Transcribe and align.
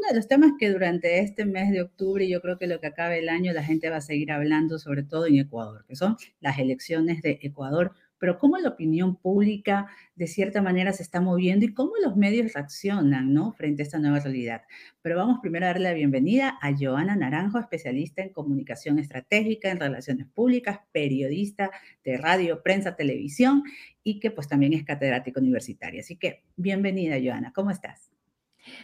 uno 0.00 0.08
de 0.08 0.16
los 0.16 0.28
temas 0.28 0.52
que 0.58 0.70
durante 0.70 1.18
este 1.18 1.44
mes 1.44 1.70
de 1.70 1.82
octubre, 1.82 2.26
yo 2.26 2.40
creo 2.40 2.56
que 2.56 2.66
lo 2.66 2.80
que 2.80 2.86
acabe 2.86 3.18
el 3.18 3.28
año, 3.28 3.52
la 3.52 3.62
gente 3.62 3.90
va 3.90 3.96
a 3.96 4.00
seguir 4.00 4.32
hablando, 4.32 4.78
sobre 4.78 5.02
todo 5.02 5.26
en 5.26 5.36
Ecuador, 5.36 5.84
que 5.86 5.94
son 5.94 6.16
las 6.40 6.58
elecciones 6.58 7.20
de 7.20 7.38
Ecuador, 7.42 7.92
pero 8.16 8.38
cómo 8.38 8.56
la 8.56 8.70
opinión 8.70 9.16
pública 9.16 9.88
de 10.14 10.26
cierta 10.26 10.62
manera 10.62 10.94
se 10.94 11.02
está 11.02 11.20
moviendo 11.20 11.66
y 11.66 11.74
cómo 11.74 11.92
los 12.02 12.16
medios 12.16 12.54
reaccionan 12.54 13.34
¿no? 13.34 13.52
frente 13.52 13.82
a 13.82 13.84
esta 13.84 13.98
nueva 13.98 14.20
realidad. 14.20 14.62
Pero 15.02 15.16
vamos 15.16 15.40
primero 15.42 15.66
a 15.66 15.68
darle 15.68 15.84
la 15.84 15.94
bienvenida 15.94 16.58
a 16.62 16.74
Joana 16.74 17.14
Naranjo, 17.14 17.58
especialista 17.58 18.22
en 18.22 18.32
comunicación 18.32 18.98
estratégica, 18.98 19.70
en 19.70 19.80
relaciones 19.80 20.28
públicas, 20.28 20.80
periodista 20.92 21.70
de 22.04 22.16
radio, 22.16 22.62
prensa, 22.62 22.96
televisión 22.96 23.64
y 24.02 24.18
que 24.18 24.30
pues 24.30 24.48
también 24.48 24.72
es 24.72 24.84
catedrática 24.84 25.40
universitaria. 25.40 26.00
Así 26.00 26.16
que 26.16 26.42
bienvenida, 26.56 27.16
Joana, 27.22 27.52
¿cómo 27.54 27.70
estás? 27.70 28.10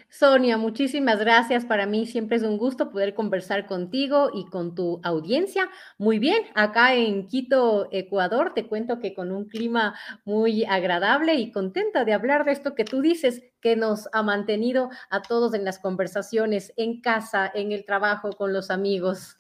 Sonia, 0.09 0.57
muchísimas 0.57 1.19
gracias. 1.19 1.65
Para 1.65 1.87
mí 1.87 2.07
siempre 2.07 2.37
es 2.37 2.43
un 2.43 2.57
gusto 2.57 2.91
poder 2.91 3.15
conversar 3.15 3.67
contigo 3.67 4.31
y 4.33 4.47
con 4.47 4.75
tu 4.75 5.01
audiencia. 5.03 5.69
Muy 5.99 6.19
bien, 6.19 6.43
acá 6.55 6.95
en 6.95 7.27
Quito, 7.27 7.89
Ecuador, 7.93 8.53
te 8.55 8.67
cuento 8.67 8.99
que 8.99 9.15
con 9.15 9.31
un 9.31 9.47
clima 9.47 9.95
muy 10.25 10.65
agradable 10.65 11.35
y 11.35 11.53
contenta 11.53 12.05
de 12.05 12.15
hablar 12.15 12.45
de 12.45 12.53
esto 12.53 12.75
que 12.75 12.85
tú 12.85 13.03
dices, 13.03 13.43
que 13.61 13.77
nos 13.77 14.09
ha 14.13 14.23
mantenido 14.23 14.91
a 15.11 15.23
todos 15.23 15.55
en 15.55 15.65
las 15.65 15.79
conversaciones, 15.79 16.73
en 16.77 17.01
casa, 17.01 17.51
en 17.55 17.73
el 17.73 17.85
trabajo, 17.85 18.31
con 18.33 18.53
los 18.53 18.71
amigos. 18.71 19.39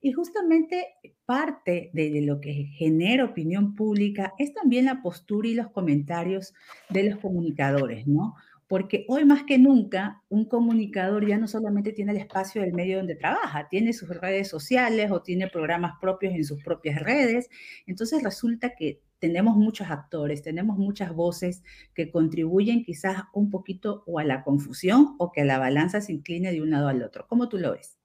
Y 0.00 0.12
justamente 0.12 0.94
parte 1.26 1.90
de 1.92 2.22
lo 2.22 2.40
que 2.40 2.52
genera 2.78 3.24
opinión 3.24 3.74
pública 3.74 4.32
es 4.38 4.54
también 4.54 4.86
la 4.86 5.02
postura 5.02 5.48
y 5.48 5.54
los 5.54 5.70
comentarios 5.70 6.54
de 6.88 7.10
los 7.10 7.18
comunicadores, 7.18 8.06
¿no? 8.06 8.36
Porque 8.68 9.04
hoy 9.08 9.24
más 9.24 9.44
que 9.44 9.58
nunca 9.58 10.22
un 10.28 10.44
comunicador 10.46 11.26
ya 11.26 11.38
no 11.38 11.46
solamente 11.46 11.92
tiene 11.92 12.12
el 12.12 12.18
espacio 12.18 12.62
del 12.62 12.72
medio 12.72 12.98
donde 12.98 13.14
trabaja, 13.14 13.68
tiene 13.68 13.92
sus 13.92 14.08
redes 14.08 14.48
sociales 14.48 15.10
o 15.10 15.22
tiene 15.22 15.48
programas 15.48 15.94
propios 16.00 16.34
en 16.34 16.44
sus 16.44 16.62
propias 16.62 17.00
redes. 17.00 17.48
Entonces 17.86 18.22
resulta 18.22 18.74
que 18.74 19.00
tenemos 19.18 19.56
muchos 19.56 19.88
actores, 19.90 20.42
tenemos 20.42 20.78
muchas 20.78 21.14
voces 21.14 21.62
que 21.94 22.10
contribuyen 22.10 22.84
quizás 22.84 23.22
un 23.32 23.50
poquito 23.50 24.02
o 24.06 24.18
a 24.18 24.24
la 24.24 24.42
confusión 24.42 25.14
o 25.18 25.32
que 25.32 25.44
la 25.44 25.58
balanza 25.58 26.00
se 26.00 26.12
incline 26.12 26.52
de 26.52 26.62
un 26.62 26.70
lado 26.70 26.88
al 26.88 27.02
otro. 27.02 27.26
¿Cómo 27.28 27.48
tú 27.48 27.58
lo 27.58 27.72
ves? 27.72 27.98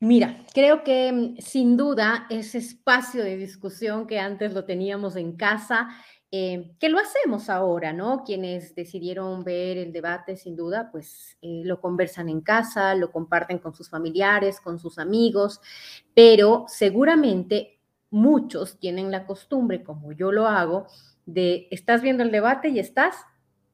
Mira, 0.00 0.44
creo 0.54 0.84
que 0.84 1.12
mm, 1.12 1.36
sin 1.38 1.76
duda 1.76 2.26
ese 2.30 2.58
espacio 2.58 3.24
de 3.24 3.36
discusión 3.36 4.06
que 4.06 4.20
antes 4.20 4.54
lo 4.54 4.64
teníamos 4.64 5.16
en 5.16 5.36
casa 5.36 5.88
eh, 6.30 6.72
que 6.78 6.90
lo 6.90 6.98
hacemos 6.98 7.48
ahora, 7.48 7.94
¿no? 7.94 8.22
Quienes 8.22 8.74
decidieron 8.74 9.44
ver 9.44 9.78
el 9.78 9.92
debate, 9.92 10.36
sin 10.36 10.56
duda, 10.56 10.90
pues 10.92 11.38
eh, 11.40 11.62
lo 11.64 11.80
conversan 11.80 12.28
en 12.28 12.42
casa, 12.42 12.94
lo 12.94 13.10
comparten 13.10 13.58
con 13.58 13.74
sus 13.74 13.88
familiares, 13.88 14.60
con 14.60 14.78
sus 14.78 14.98
amigos, 14.98 15.60
pero 16.14 16.66
seguramente 16.68 17.80
muchos 18.10 18.78
tienen 18.78 19.10
la 19.10 19.26
costumbre, 19.26 19.82
como 19.82 20.12
yo 20.12 20.30
lo 20.30 20.46
hago, 20.46 20.86
de 21.24 21.66
estás 21.70 22.02
viendo 22.02 22.22
el 22.22 22.30
debate 22.30 22.68
y 22.68 22.78
estás 22.78 23.16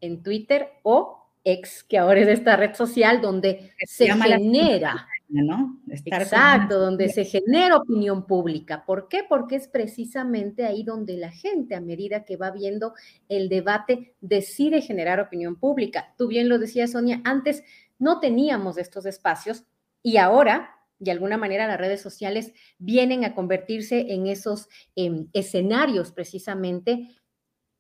en 0.01 0.23
Twitter 0.23 0.69
o 0.85 1.27
ex, 1.43 1.83
que 1.83 1.99
ahora 1.99 2.21
es 2.21 2.29
esta 2.29 2.57
red 2.57 2.75
social 2.75 3.21
donde 3.21 3.73
se 3.85 4.07
genera 4.07 5.09
¿no? 5.29 5.81
Exacto, 5.89 6.79
donde 6.79 7.09
se 7.09 7.25
genera 7.25 7.77
opinión 7.77 8.27
pública. 8.27 8.85
¿Por 8.85 9.09
qué? 9.09 9.25
Porque 9.29 9.57
es 9.57 9.69
precisamente 9.69 10.65
ahí 10.65 10.83
donde 10.83 11.17
la 11.17 11.31
gente, 11.31 11.75
a 11.75 11.81
medida 11.81 12.25
que 12.25 12.37
va 12.37 12.51
viendo 12.51 12.95
el 13.29 13.49
debate, 13.49 14.15
decide 14.21 14.81
generar 14.81 15.21
opinión 15.21 15.57
pública. 15.57 16.15
Tú 16.17 16.29
bien 16.29 16.49
lo 16.49 16.59
decías, 16.59 16.93
Sonia, 16.93 17.21
antes 17.25 17.65
no 17.99 18.21
teníamos 18.21 18.79
estos 18.79 19.07
espacios 19.07 19.65
y 20.03 20.19
ahora 20.19 20.71
de 20.99 21.11
alguna 21.11 21.37
manera 21.37 21.67
las 21.67 21.79
redes 21.79 22.01
sociales 22.01 22.53
vienen 22.79 23.25
a 23.25 23.35
convertirse 23.35 24.13
en 24.13 24.27
esos 24.27 24.69
em, 24.95 25.29
escenarios 25.33 26.13
precisamente 26.13 27.09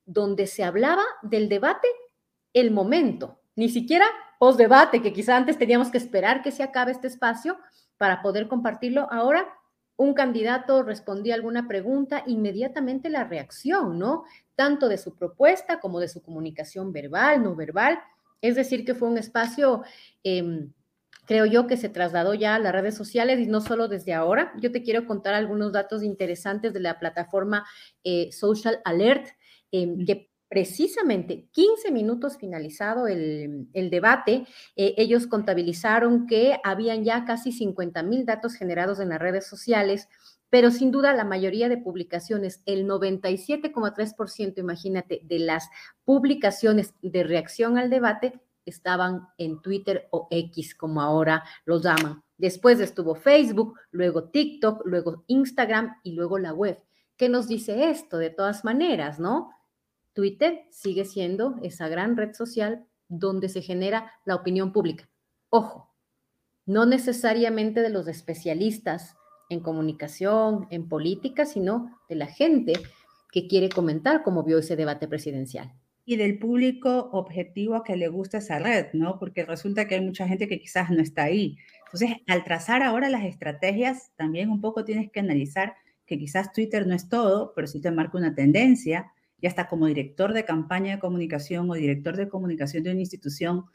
donde 0.04 0.46
se 0.46 0.64
hablaba 0.64 1.04
del 1.22 1.48
debate 1.48 1.88
el 2.52 2.70
momento, 2.70 3.40
ni 3.56 3.68
siquiera 3.68 4.06
post-debate, 4.38 5.02
que 5.02 5.12
quizá 5.12 5.36
antes 5.36 5.58
teníamos 5.58 5.90
que 5.90 5.98
esperar 5.98 6.42
que 6.42 6.50
se 6.50 6.62
acabe 6.62 6.92
este 6.92 7.08
espacio 7.08 7.58
para 7.96 8.22
poder 8.22 8.48
compartirlo. 8.48 9.08
Ahora, 9.10 9.46
un 9.96 10.14
candidato 10.14 10.82
respondía 10.82 11.34
alguna 11.34 11.68
pregunta, 11.68 12.24
inmediatamente 12.26 13.10
la 13.10 13.24
reacción, 13.24 13.98
¿no? 13.98 14.24
Tanto 14.56 14.88
de 14.88 14.98
su 14.98 15.14
propuesta 15.14 15.78
como 15.78 16.00
de 16.00 16.08
su 16.08 16.20
comunicación 16.20 16.92
verbal, 16.92 17.42
no 17.42 17.54
verbal. 17.54 18.00
Es 18.40 18.56
decir, 18.56 18.84
que 18.84 18.94
fue 18.94 19.08
un 19.08 19.18
espacio, 19.18 19.84
em, 20.24 20.72
creo 21.26 21.46
yo, 21.46 21.66
que 21.66 21.76
se 21.76 21.88
trasladó 21.88 22.34
ya 22.34 22.56
a 22.56 22.58
las 22.58 22.72
redes 22.72 22.96
sociales 22.96 23.38
y 23.38 23.46
no 23.46 23.60
solo 23.60 23.86
desde 23.86 24.14
ahora. 24.14 24.52
Yo 24.60 24.72
te 24.72 24.82
quiero 24.82 25.06
contar 25.06 25.34
algunos 25.34 25.72
datos 25.72 26.02
interesantes 26.02 26.72
de 26.72 26.80
la 26.80 26.98
plataforma 26.98 27.64
eh, 28.02 28.32
Social 28.32 28.80
Alert, 28.84 29.28
em, 29.70 30.04
que 30.04 30.33
precisamente 30.54 31.48
15 31.50 31.90
minutos 31.90 32.36
finalizado 32.38 33.08
el, 33.08 33.66
debate, 33.72 34.46
eh, 34.76 34.94
ellos 34.98 35.26
contabilizaron 35.26 36.28
que 36.28 36.60
habían 36.62 37.02
ya 37.02 37.24
casi 37.24 37.50
50 37.50 38.04
mil 38.04 38.24
datos 38.24 38.54
generados 38.54 39.00
en 39.00 39.08
las 39.08 39.18
redes 39.18 39.48
sociales, 39.48 40.08
pero 40.50 40.70
sin 40.70 40.92
duda 40.92 41.12
la 41.12 41.24
mayoría 41.24 41.68
de 41.68 41.76
publicaciones, 41.76 42.62
el 42.66 42.86
97,3%, 42.86 44.58
imagínate, 44.58 45.22
de 45.24 45.40
las 45.40 45.68
publicaciones 46.04 46.94
de 47.02 47.24
reacción 47.24 47.76
al 47.76 47.90
debate 47.90 48.40
estaban 48.64 49.26
en 49.38 49.60
Twitter 49.60 50.06
o 50.12 50.28
X, 50.30 50.76
como 50.76 51.02
ahora 51.02 51.42
los 51.64 51.82
llaman. 51.82 52.22
Después 52.38 52.78
estuvo 52.78 53.16
Facebook, 53.16 53.74
luego 53.90 54.30
TikTok, 54.30 54.82
luego 54.84 55.24
Instagram 55.26 55.96
y 56.04 56.12
luego 56.12 56.38
la 56.38 56.52
web. 56.52 56.78
¿Qué 57.16 57.28
nos 57.28 57.48
dice 57.48 57.90
esto? 57.90 58.18
De 58.18 58.30
todas 58.30 58.64
maneras, 58.64 59.18
¿no? 59.18 59.50
Twitter 60.14 60.64
sigue 60.70 61.04
siendo 61.04 61.56
esa 61.62 61.88
gran 61.88 62.16
red 62.16 62.32
social 62.32 62.86
donde 63.08 63.48
se 63.48 63.62
genera 63.62 64.12
la 64.24 64.36
opinión 64.36 64.72
pública. 64.72 65.08
Ojo, 65.50 65.94
no 66.66 66.86
necesariamente 66.86 67.82
de 67.82 67.90
los 67.90 68.08
especialistas 68.08 69.16
en 69.50 69.60
comunicación, 69.60 70.66
en 70.70 70.88
política, 70.88 71.44
sino 71.44 72.00
de 72.08 72.14
la 72.14 72.26
gente 72.26 72.72
que 73.30 73.46
quiere 73.48 73.68
comentar 73.68 74.22
cómo 74.22 74.44
vio 74.44 74.58
ese 74.58 74.76
debate 74.76 75.08
presidencial. 75.08 75.74
Y 76.06 76.16
del 76.16 76.38
público 76.38 77.10
objetivo 77.12 77.82
que 77.82 77.96
le 77.96 78.08
gusta 78.08 78.38
esa 78.38 78.58
red, 78.58 78.86
¿no? 78.92 79.18
Porque 79.18 79.44
resulta 79.44 79.86
que 79.86 79.96
hay 79.96 80.00
mucha 80.00 80.28
gente 80.28 80.48
que 80.48 80.60
quizás 80.60 80.90
no 80.90 81.02
está 81.02 81.24
ahí. 81.24 81.56
Entonces, 81.86 82.18
al 82.26 82.44
trazar 82.44 82.82
ahora 82.82 83.08
las 83.08 83.24
estrategias, 83.24 84.12
también 84.16 84.50
un 84.50 84.60
poco 84.60 84.84
tienes 84.84 85.10
que 85.10 85.20
analizar 85.20 85.74
que 86.06 86.18
quizás 86.18 86.52
Twitter 86.52 86.86
no 86.86 86.94
es 86.94 87.08
todo, 87.08 87.52
pero 87.54 87.66
sí 87.66 87.80
te 87.80 87.90
marca 87.90 88.18
una 88.18 88.34
tendencia, 88.34 89.12
y 89.44 89.46
hasta 89.46 89.68
como 89.68 89.84
director 89.84 90.32
de 90.32 90.46
campaña 90.46 90.94
de 90.94 91.00
comunicación 91.00 91.70
o 91.70 91.74
director 91.74 92.16
de 92.16 92.30
comunicación 92.30 92.82
de 92.82 92.92
una 92.92 93.00
institución, 93.00 93.66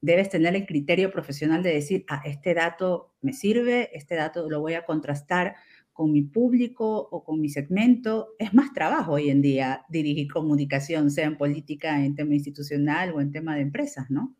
debes 0.00 0.30
tener 0.30 0.56
el 0.56 0.64
criterio 0.64 1.10
profesional 1.10 1.62
de 1.62 1.74
decir, 1.74 2.06
ah, 2.08 2.22
este 2.24 2.54
dato 2.54 3.12
me 3.20 3.34
sirve, 3.34 3.90
este 3.94 4.14
dato 4.14 4.48
lo 4.48 4.62
voy 4.62 4.72
a 4.72 4.86
contrastar 4.86 5.56
con 5.98 6.12
mi 6.12 6.22
público 6.22 7.08
o 7.10 7.24
con 7.24 7.40
mi 7.40 7.48
segmento. 7.48 8.36
Es 8.38 8.54
más 8.54 8.72
trabajo 8.72 9.14
hoy 9.14 9.30
en 9.30 9.42
día 9.42 9.84
dirigir 9.88 10.32
comunicación, 10.32 11.10
sea 11.10 11.26
en 11.26 11.36
política, 11.36 12.04
en 12.04 12.14
tema 12.14 12.34
institucional 12.34 13.12
o 13.12 13.20
en 13.20 13.32
tema 13.32 13.56
de 13.56 13.62
empresas, 13.62 14.08
¿no? 14.08 14.36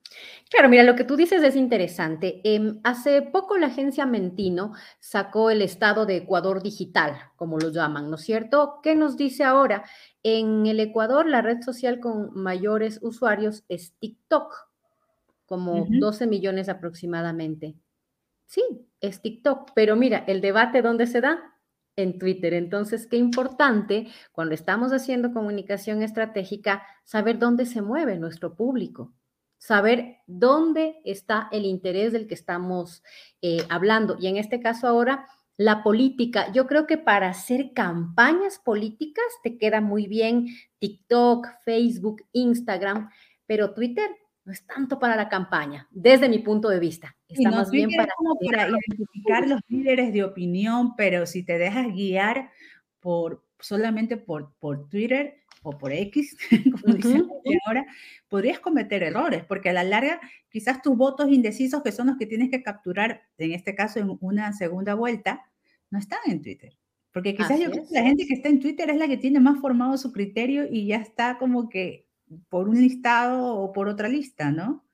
Claro, 0.50 0.69
mira, 0.69 0.84
lo 0.84 0.94
que 0.94 1.02
tú 1.02 1.16
dices 1.16 1.43
es 1.43 1.56
interesante. 1.56 2.40
Em, 2.44 2.78
hace 2.84 3.22
poco 3.22 3.58
la 3.58 3.66
agencia 3.66 4.06
Mentino 4.06 4.72
sacó 5.00 5.50
el 5.50 5.60
estado 5.60 6.06
de 6.06 6.19
Ecuador 6.19 6.62
digital, 6.62 7.16
como 7.34 7.58
lo 7.58 7.70
llaman, 7.72 8.08
¿no 8.08 8.14
es 8.14 8.22
cierto? 8.22 8.78
¿Qué 8.81 8.94
nos 8.94 9.16
dice 9.16 9.43
ahora? 9.43 9.82
En 10.22 10.66
el 10.66 10.78
Ecuador, 10.78 11.26
la 11.26 11.43
red 11.43 11.61
social 11.62 11.99
con 11.99 12.31
mayores 12.34 13.00
usuarios 13.02 13.64
es 13.69 13.94
TikTok, 13.99 14.54
como 15.44 15.88
12 15.90 16.28
millones 16.28 16.69
aproximadamente. 16.69 17.75
Sí, 18.48 18.62
es 19.02 19.20
TikTok, 19.20 19.72
pero 19.74 19.94
mira, 19.94 20.24
el 20.26 20.40
debate 20.40 20.80
¿dónde 20.80 21.06
se 21.06 21.20
da? 21.20 21.54
En 21.96 22.18
Twitter. 22.18 22.54
Entonces, 22.54 23.06
qué 23.06 23.18
importante 23.18 24.08
cuando 24.32 24.54
estamos 24.54 24.90
haciendo 24.92 25.34
comunicación 25.34 26.02
estratégica 26.02 26.82
saber 27.04 27.38
dónde 27.38 27.66
se 27.66 27.82
mueve 27.82 28.18
nuestro 28.18 28.56
público. 28.56 29.12
saber 29.60 30.18
dónde 30.26 31.00
está 31.04 31.48
el 31.50 31.64
interés 31.64 32.12
del 32.12 32.28
que 32.28 32.34
estamos 32.34 33.02
eh, 33.42 33.66
hablando. 33.68 34.16
Y 34.20 34.28
en 34.28 34.36
este 34.36 34.60
caso 34.60 34.86
ahora, 34.86 35.26
la 35.58 35.82
política. 35.82 36.52
Yo 36.52 36.66
creo 36.68 36.86
que 36.86 36.96
para 36.96 37.28
hacer 37.28 37.72
campañas 37.74 38.60
políticas 38.60 39.26
te 39.42 39.58
queda 39.58 39.80
muy 39.80 40.06
bien 40.06 40.46
TikTok, 40.78 41.48
Facebook, 41.64 42.22
Instagram, 42.32 43.10
pero 43.46 43.74
Twitter 43.74 44.08
no 44.48 44.54
es 44.54 44.64
tanto 44.64 44.98
para 44.98 45.14
la 45.14 45.28
campaña, 45.28 45.86
desde 45.90 46.26
mi 46.26 46.38
punto 46.38 46.70
de 46.70 46.80
vista. 46.80 47.14
Está 47.28 47.50
más 47.50 47.70
bien 47.70 47.90
para, 47.94 48.14
para 48.46 48.68
identificar 48.70 49.46
los 49.46 49.60
líderes 49.68 50.10
de 50.10 50.24
opinión, 50.24 50.96
pero 50.96 51.26
si 51.26 51.42
te 51.44 51.58
dejas 51.58 51.88
guiar 51.92 52.50
por 52.98 53.44
solamente 53.60 54.16
por, 54.16 54.54
por 54.58 54.88
Twitter, 54.88 55.42
o 55.62 55.76
por 55.76 55.92
X, 55.92 56.38
como 56.80 56.94
dicen 56.94 57.28
ahora, 57.66 57.84
podrías 58.28 58.58
cometer 58.58 59.02
errores, 59.02 59.44
porque 59.44 59.68
a 59.68 59.74
la 59.74 59.84
larga 59.84 60.18
quizás 60.48 60.80
tus 60.80 60.96
votos 60.96 61.28
indecisos, 61.28 61.82
que 61.82 61.92
son 61.92 62.06
los 62.06 62.16
que 62.16 62.24
tienes 62.24 62.48
que 62.48 62.62
capturar, 62.62 63.24
en 63.36 63.52
este 63.52 63.74
caso 63.74 63.98
en 63.98 64.16
una 64.22 64.54
segunda 64.54 64.94
vuelta, 64.94 65.42
no 65.90 65.98
están 65.98 66.20
en 66.26 66.40
Twitter. 66.40 66.78
Porque 67.12 67.34
quizás 67.34 67.60
yo 67.60 67.70
creo 67.70 67.86
que 67.86 67.94
la 67.94 68.02
gente 68.02 68.26
que 68.26 68.34
está 68.34 68.48
en 68.48 68.60
Twitter 68.60 68.88
es 68.88 68.96
la 68.96 69.08
que 69.08 69.18
tiene 69.18 69.40
más 69.40 69.60
formado 69.60 69.98
su 69.98 70.10
criterio 70.10 70.66
y 70.70 70.86
ya 70.86 70.96
está 70.96 71.36
como 71.36 71.68
que 71.68 72.07
por 72.48 72.69
un 72.69 72.80
listado 72.80 73.56
o 73.56 73.72
por 73.72 73.88
otra 73.88 74.08
lista, 74.08 74.50
¿no? 74.50 74.84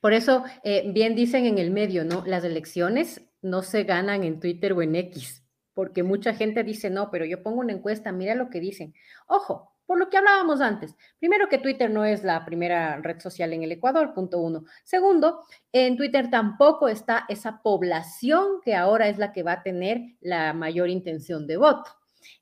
Por 0.00 0.12
eso, 0.12 0.44
eh, 0.64 0.90
bien 0.92 1.14
dicen 1.14 1.46
en 1.46 1.58
el 1.58 1.70
medio, 1.70 2.04
¿no? 2.04 2.24
Las 2.26 2.44
elecciones 2.44 3.22
no 3.42 3.62
se 3.62 3.84
ganan 3.84 4.24
en 4.24 4.40
Twitter 4.40 4.72
o 4.72 4.82
en 4.82 4.96
X, 4.96 5.44
porque 5.74 6.02
mucha 6.02 6.34
gente 6.34 6.64
dice, 6.64 6.90
no, 6.90 7.10
pero 7.10 7.24
yo 7.24 7.42
pongo 7.42 7.60
una 7.60 7.72
encuesta, 7.72 8.12
mira 8.12 8.34
lo 8.34 8.50
que 8.50 8.60
dicen. 8.60 8.94
Ojo, 9.26 9.72
por 9.90 9.98
lo 9.98 10.08
que 10.08 10.18
hablábamos 10.18 10.60
antes. 10.60 10.94
Primero 11.18 11.48
que 11.48 11.58
Twitter 11.58 11.90
no 11.90 12.04
es 12.04 12.22
la 12.22 12.44
primera 12.44 13.00
red 13.02 13.18
social 13.18 13.52
en 13.52 13.64
el 13.64 13.72
Ecuador, 13.72 14.14
punto 14.14 14.38
uno. 14.38 14.64
Segundo, 14.84 15.40
en 15.72 15.96
Twitter 15.96 16.30
tampoco 16.30 16.88
está 16.88 17.24
esa 17.28 17.60
población 17.60 18.60
que 18.64 18.76
ahora 18.76 19.08
es 19.08 19.18
la 19.18 19.32
que 19.32 19.42
va 19.42 19.54
a 19.54 19.62
tener 19.64 20.16
la 20.20 20.52
mayor 20.52 20.90
intención 20.90 21.48
de 21.48 21.56
voto. 21.56 21.90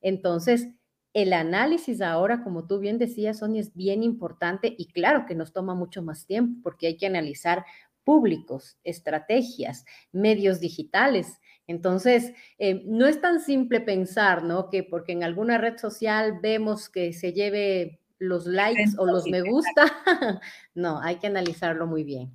Entonces, 0.03 0.69
el 1.15 1.33
análisis 1.33 2.01
ahora, 2.01 2.43
como 2.43 2.67
tú 2.67 2.79
bien 2.79 2.99
decías, 2.99 3.39
Sonia, 3.39 3.61
es 3.61 3.75
bien 3.75 4.03
importante 4.03 4.75
y 4.77 4.87
claro 4.87 5.27
que 5.27 5.35
nos 5.35 5.53
toma 5.53 5.75
mucho 5.75 6.03
más 6.03 6.27
tiempo 6.27 6.61
porque 6.63 6.87
hay 6.87 6.97
que 6.97 7.07
analizar 7.07 7.65
públicos, 8.05 8.79
estrategias, 8.85 9.85
medios 10.13 10.61
digitales, 10.61 11.41
entonces, 11.69 12.33
eh, 12.59 12.83
no 12.87 13.07
es 13.07 13.21
tan 13.21 13.41
simple 13.41 13.83
pensar, 13.83 14.43
¿no? 14.43 14.71
Que 14.71 14.83
porque 14.83 15.13
en 15.13 15.23
alguna 15.23 15.59
red 15.59 15.77
social 15.77 16.41
vemos 16.43 16.89
que 16.89 17.13
se 17.13 17.35
lleve 17.35 18.01
los 18.19 18.47
likes 18.47 18.93
o 18.97 19.07
los 19.07 19.27
me 19.27 19.43
gusta, 19.43 19.85
no, 20.75 21.01
hay 21.01 21.17
que 21.17 21.29
analizarlo 21.29 21.87
muy 21.87 22.05
bien. 22.05 22.33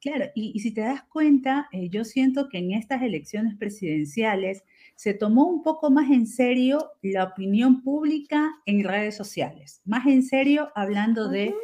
Claro, 0.00 0.26
y, 0.34 0.58
si 0.60 0.72
te 0.72 0.82
das 0.82 1.02
cuenta, 1.04 1.66
eh, 1.72 1.88
yo 1.88 2.04
siento 2.04 2.50
que 2.50 2.58
en 2.58 2.72
estas 2.72 3.02
elecciones 3.02 3.56
presidenciales 3.56 4.64
se 4.94 5.14
tomó 5.14 5.46
un 5.46 5.62
poco 5.62 5.90
más 5.90 6.10
en 6.10 6.26
serio 6.26 6.92
la 7.02 7.24
opinión 7.24 7.82
pública 7.82 8.52
en 8.66 8.84
redes 8.84 9.16
sociales, 9.16 9.80
más 9.84 10.06
en 10.06 10.22
serio 10.22 10.70
hablando 10.74 11.28
de 11.28 11.54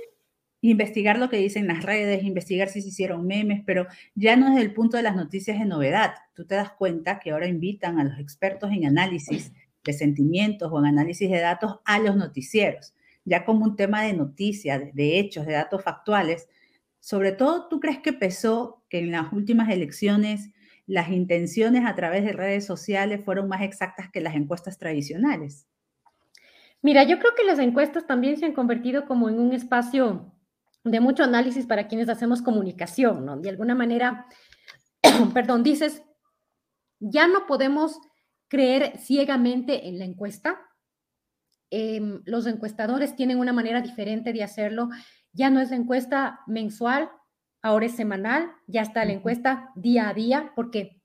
investigar 0.62 1.18
lo 1.18 1.30
que 1.30 1.38
dicen 1.38 1.66
las 1.66 1.82
redes, 1.82 2.22
investigar 2.22 2.68
si 2.68 2.82
se 2.82 2.88
hicieron 2.88 3.26
memes, 3.26 3.62
pero 3.64 3.86
ya 4.14 4.36
no 4.36 4.52
es 4.52 4.60
el 4.60 4.74
punto 4.74 4.96
de 4.96 5.02
las 5.02 5.16
noticias 5.16 5.58
de 5.58 5.64
novedad. 5.64 6.14
Tú 6.34 6.44
te 6.44 6.54
das 6.54 6.72
cuenta 6.72 7.18
que 7.18 7.30
ahora 7.30 7.46
invitan 7.46 7.98
a 7.98 8.04
los 8.04 8.18
expertos 8.18 8.70
en 8.70 8.84
análisis 8.86 9.52
de 9.84 9.92
sentimientos 9.92 10.70
o 10.70 10.78
en 10.78 10.86
análisis 10.86 11.30
de 11.30 11.40
datos 11.40 11.80
a 11.84 11.98
los 11.98 12.16
noticieros, 12.16 12.94
ya 13.24 13.44
como 13.44 13.64
un 13.64 13.76
tema 13.76 14.02
de 14.02 14.12
noticias, 14.12 14.82
de 14.92 15.18
hechos, 15.18 15.46
de 15.46 15.54
datos 15.54 15.82
factuales. 15.82 16.48
Sobre 16.98 17.32
todo, 17.32 17.68
¿tú 17.68 17.80
crees 17.80 18.00
que 18.00 18.12
pesó 18.12 18.82
que 18.90 18.98
en 18.98 19.12
las 19.12 19.32
últimas 19.32 19.70
elecciones 19.70 20.50
las 20.90 21.08
intenciones 21.08 21.86
a 21.86 21.94
través 21.94 22.24
de 22.24 22.32
redes 22.32 22.66
sociales 22.66 23.24
fueron 23.24 23.46
más 23.46 23.62
exactas 23.62 24.10
que 24.10 24.20
las 24.20 24.34
encuestas 24.34 24.76
tradicionales? 24.76 25.68
Mira, 26.82 27.04
yo 27.04 27.20
creo 27.20 27.32
que 27.36 27.44
las 27.44 27.60
encuestas 27.60 28.08
también 28.08 28.36
se 28.36 28.46
han 28.46 28.54
convertido 28.54 29.06
como 29.06 29.28
en 29.28 29.38
un 29.38 29.52
espacio 29.52 30.34
de 30.82 30.98
mucho 30.98 31.22
análisis 31.22 31.64
para 31.64 31.86
quienes 31.86 32.08
hacemos 32.08 32.42
comunicación, 32.42 33.24
¿no? 33.24 33.36
De 33.36 33.50
alguna 33.50 33.76
manera, 33.76 34.26
perdón, 35.32 35.62
dices, 35.62 36.02
ya 36.98 37.28
no 37.28 37.46
podemos 37.46 38.00
creer 38.48 38.98
ciegamente 38.98 39.86
en 39.86 39.96
la 40.00 40.06
encuesta. 40.06 40.60
Em, 41.70 42.20
los 42.24 42.46
encuestadores 42.46 43.14
tienen 43.14 43.38
una 43.38 43.52
manera 43.52 43.80
diferente 43.80 44.32
de 44.32 44.42
hacerlo. 44.42 44.88
Ya 45.32 45.50
no 45.50 45.60
es 45.60 45.70
la 45.70 45.76
encuesta 45.76 46.40
mensual, 46.48 47.10
ahora 47.62 47.86
es 47.86 47.96
semanal, 47.96 48.50
ya 48.66 48.82
está 48.82 49.04
la 49.04 49.12
encuesta 49.12 49.70
día 49.74 50.08
a 50.08 50.14
día, 50.14 50.52
porque 50.54 51.00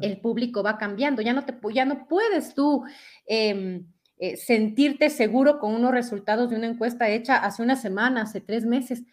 el 0.00 0.20
público 0.20 0.62
va 0.62 0.78
cambiando. 0.78 1.22
Ya 1.22 1.32
no, 1.32 1.44
te, 1.44 1.54
ya 1.72 1.84
no 1.84 2.06
puedes 2.06 2.54
tú 2.54 2.84
em, 3.26 3.86
eh, 4.18 4.36
sentirte 4.36 5.10
seguro 5.10 5.58
con 5.58 5.74
unos 5.74 5.92
resultados 5.92 6.50
de 6.50 6.56
una 6.56 6.66
encuesta 6.66 7.08
hecha 7.08 7.36
hace 7.36 7.62
una 7.62 7.76
semana, 7.76 8.22
hace 8.22 8.40
tres 8.40 8.66
meses. 8.66 9.04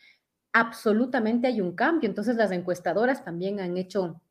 Absolutamente 0.53 1.47
hay 1.47 1.61
un 1.61 1.75
cambio. 1.75 2.09
Entonces 2.09 2.35
las 2.35 2.51
encuestadoras 2.51 3.23
también 3.23 3.59
han 3.59 3.77
hecho, 3.77 4.21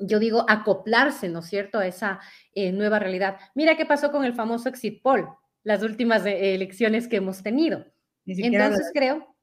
yo 0.00 0.18
digo, 0.18 0.44
acoplarse, 0.48 1.28
¿no 1.28 1.38
es 1.40 1.46
cierto?, 1.46 1.78
a 1.78 1.86
esa 1.86 2.20
eh, 2.54 2.72
nueva 2.72 2.98
realidad. 2.98 3.38
Mira 3.54 3.76
qué 3.76 3.86
pasó 3.86 4.10
con 4.10 4.24
el 4.24 4.34
famoso 4.34 4.68
exit 4.68 5.00
poll, 5.02 5.28
las 5.62 5.82
últimas 5.82 6.26
eh, 6.26 6.54
elecciones 6.54 7.08
que 7.08 7.16
hemos 7.16 7.42
tenido. 7.42 7.86
Entonces 8.26 8.90
creo 8.92 9.34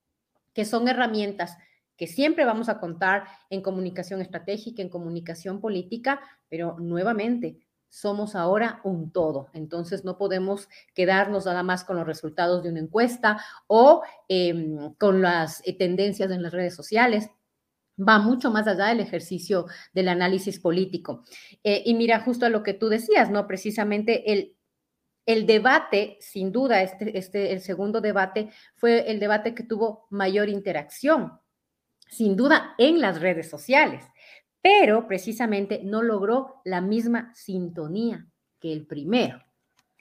que 0.54 0.64
son 0.64 0.88
herramientas 0.88 1.58
que 1.98 2.08
siempre 2.08 2.46
vamos 2.46 2.70
a 2.70 2.80
contar 2.80 3.26
en 3.50 3.62
comunicación 3.62 4.22
estratégica, 4.22 4.82
en 4.82 4.90
comunicación 4.90 5.60
política, 5.60 6.22
pero 6.48 6.78
nuevamente 6.80 7.58
somos 7.90 8.36
ahora 8.36 8.82
un 8.84 9.12
todo. 9.12 9.50
Entonces 9.54 10.04
no 10.06 10.18
podemos 10.18 10.70
quedarnos 10.94 11.46
nada 11.46 11.64
más 11.64 11.84
con 11.84 11.98
los 11.98 12.06
resultados 12.06 12.64
de 12.64 12.70
una 12.70 12.80
encuesta 12.80 13.42
o 13.68 14.04
em, 14.28 14.94
con 14.96 15.22
las 15.22 15.62
eh, 15.66 15.78
tendencias 15.78 16.32
en 16.32 16.44
las 16.44 16.54
redes 16.54 16.76
sociales. 16.76 17.30
Va 18.00 18.20
mucho 18.20 18.52
más 18.52 18.68
allá 18.68 18.88
del 18.88 19.00
ejercicio 19.00 19.66
del 19.94 20.10
análisis 20.10 20.60
político. 20.60 21.24
Eh, 21.64 21.82
y 21.86 21.96
mira, 21.96 22.20
justo 22.20 22.46
a 22.46 22.50
lo 22.50 22.62
que 22.62 22.74
tú 22.74 22.90
decías, 22.90 23.32
¿no? 23.32 23.48
Precisamente 23.48 24.32
el, 24.32 24.56
el 25.26 25.48
debate, 25.48 26.18
sin 26.22 26.52
duda, 26.52 26.84
este, 26.84 27.18
este, 27.18 27.52
el 27.54 27.62
segundo 27.62 28.00
debate 28.00 28.50
fue 28.76 29.10
el 29.10 29.20
debate 29.20 29.56
que 29.56 29.64
tuvo 29.64 30.06
mayor 30.12 30.48
interacción, 30.48 31.40
sin 32.10 32.36
duda, 32.36 32.76
en 32.78 33.02
las 33.02 33.22
redes 33.22 33.50
sociales 33.50 34.04
pero 34.68 35.08
precisamente 35.08 35.80
no 35.82 36.04
logró 36.04 36.62
la 36.66 36.82
misma 36.82 37.32
sintonía 37.34 38.28
que 38.60 38.74
el 38.74 38.86
primero. 38.86 39.42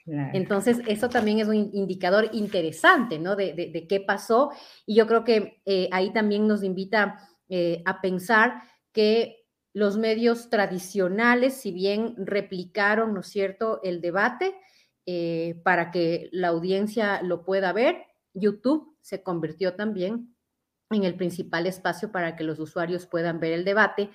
Entonces, 0.07 0.79
eso 0.89 1.09
también 1.09 1.39
es 1.39 1.47
un 1.47 1.71
indicador 1.73 2.31
interesante, 2.33 3.21
¿no? 3.21 3.37
De, 3.37 3.87
qué 3.89 4.01
pasó. 4.01 4.51
Y 4.85 4.97
yo 4.97 5.07
creo 5.07 5.23
que 5.23 5.61
eh, 5.67 5.89
ahí 5.93 6.13
también 6.13 6.49
nos 6.49 6.65
invita 6.65 7.17
eh, 7.49 7.83
a 7.85 8.01
pensar 8.01 8.63
que 8.93 9.47
los 9.73 9.99
medios 9.99 10.51
tradicionales, 10.51 11.55
si 11.55 11.71
bien 11.71 12.15
replicaron, 12.19 13.15
¿no 13.15 13.21
es 13.21 13.29
cierto?, 13.29 13.81
el 13.85 14.01
debate 14.01 14.55
eh, 15.07 15.61
para 15.63 15.93
que 15.93 16.29
la 16.33 16.49
audiencia 16.49 17.23
lo 17.23 17.45
pueda 17.45 17.73
ver, 17.73 18.05
YouTube 18.33 18.97
se 19.01 19.23
convirtió 19.23 19.75
también 19.75 20.36
en 20.91 21.05
el 21.05 21.15
principal 21.15 21.67
espacio 21.67 22.13
para 22.13 22.37
que 22.37 22.45
los 22.45 22.59
usuarios 22.59 23.07
puedan 23.07 23.41
ver 23.41 23.53
el 23.53 23.65
debate. 23.65 24.11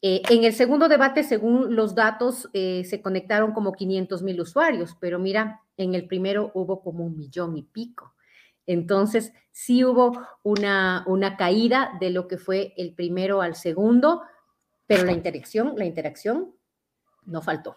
Eh, 0.00 0.22
en 0.30 0.44
el 0.44 0.52
segundo 0.52 0.88
debate, 0.88 1.22
según 1.22 1.74
los 1.76 1.94
datos, 1.94 2.48
eh, 2.52 2.84
se 2.84 3.00
conectaron 3.00 3.52
como 3.52 3.72
500 3.72 4.22
mil 4.22 4.40
usuarios, 4.40 4.96
pero 5.00 5.18
mira, 5.18 5.62
en 5.76 5.94
el 5.94 6.06
primero 6.06 6.50
hubo 6.54 6.82
como 6.82 7.04
un 7.04 7.16
millón 7.16 7.56
y 7.56 7.62
pico. 7.62 8.14
Entonces, 8.66 9.32
sí 9.50 9.84
hubo 9.84 10.12
una, 10.42 11.04
una 11.06 11.36
caída 11.36 11.92
de 12.00 12.10
lo 12.10 12.28
que 12.28 12.38
fue 12.38 12.74
el 12.76 12.94
primero 12.94 13.42
al 13.42 13.54
segundo, 13.54 14.22
pero 14.86 15.04
la 15.04 15.12
interacción, 15.12 15.74
la 15.76 15.84
interacción 15.84 16.54
no 17.24 17.42
faltó. 17.42 17.76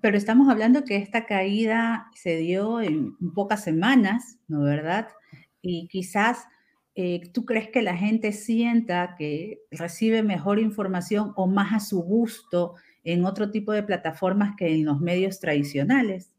Pero 0.00 0.16
estamos 0.16 0.48
hablando 0.48 0.84
que 0.84 0.96
esta 0.96 1.26
caída 1.26 2.10
se 2.14 2.36
dio 2.36 2.80
en 2.80 3.16
pocas 3.32 3.62
semanas, 3.62 4.38
¿no 4.48 4.62
verdad? 4.62 5.08
Y 5.62 5.88
quizás 5.88 6.46
eh, 6.96 7.30
¿tú 7.32 7.44
crees 7.44 7.70
que 7.70 7.82
la 7.82 7.96
gente 7.96 8.32
sienta 8.32 9.16
que 9.16 9.62
recibe 9.70 10.22
mejor 10.22 10.60
información 10.60 11.32
o 11.34 11.46
más 11.46 11.72
a 11.72 11.80
su 11.80 12.02
gusto 12.02 12.74
en 13.02 13.24
otro 13.24 13.50
tipo 13.50 13.72
de 13.72 13.82
plataformas 13.82 14.54
que 14.56 14.72
en 14.72 14.84
los 14.84 15.00
medios 15.00 15.40
tradicionales? 15.40 16.30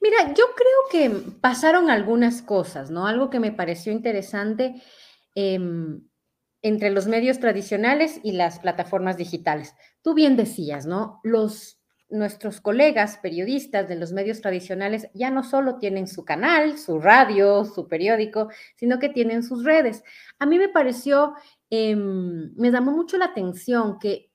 Mira, 0.00 0.34
yo 0.34 0.44
creo 0.54 0.90
que 0.90 1.30
pasaron 1.40 1.90
algunas 1.90 2.42
cosas, 2.42 2.90
¿no? 2.90 3.06
Algo 3.06 3.30
que 3.30 3.40
me 3.40 3.50
pareció 3.50 3.92
interesante 3.92 4.82
em, 5.34 6.02
entre 6.62 6.90
los 6.90 7.06
medios 7.06 7.40
tradicionales 7.40 8.20
y 8.22 8.32
las 8.32 8.58
plataformas 8.58 9.16
digitales. 9.16 9.74
Tú 10.02 10.14
bien 10.14 10.36
decías, 10.36 10.86
¿no? 10.86 11.20
Los, 11.24 11.75
nuestros 12.08 12.60
colegas 12.60 13.18
periodistas 13.18 13.88
de 13.88 13.96
los 13.96 14.12
medios 14.12 14.40
tradicionales 14.40 15.08
ya 15.12 15.30
no 15.30 15.42
solo 15.42 15.78
tienen 15.78 16.06
su 16.06 16.24
canal, 16.24 16.78
su 16.78 17.00
radio, 17.00 17.64
su 17.64 17.88
periódico, 17.88 18.48
sino 18.76 18.98
que 18.98 19.08
tienen 19.08 19.42
sus 19.42 19.64
redes. 19.64 20.04
A 20.38 20.46
mí 20.46 20.58
me 20.58 20.68
pareció, 20.68 21.34
em, 21.70 22.54
me 22.56 22.70
llamó 22.70 22.92
mucho 22.92 23.18
la 23.18 23.26
atención 23.26 23.98
que, 23.98 24.30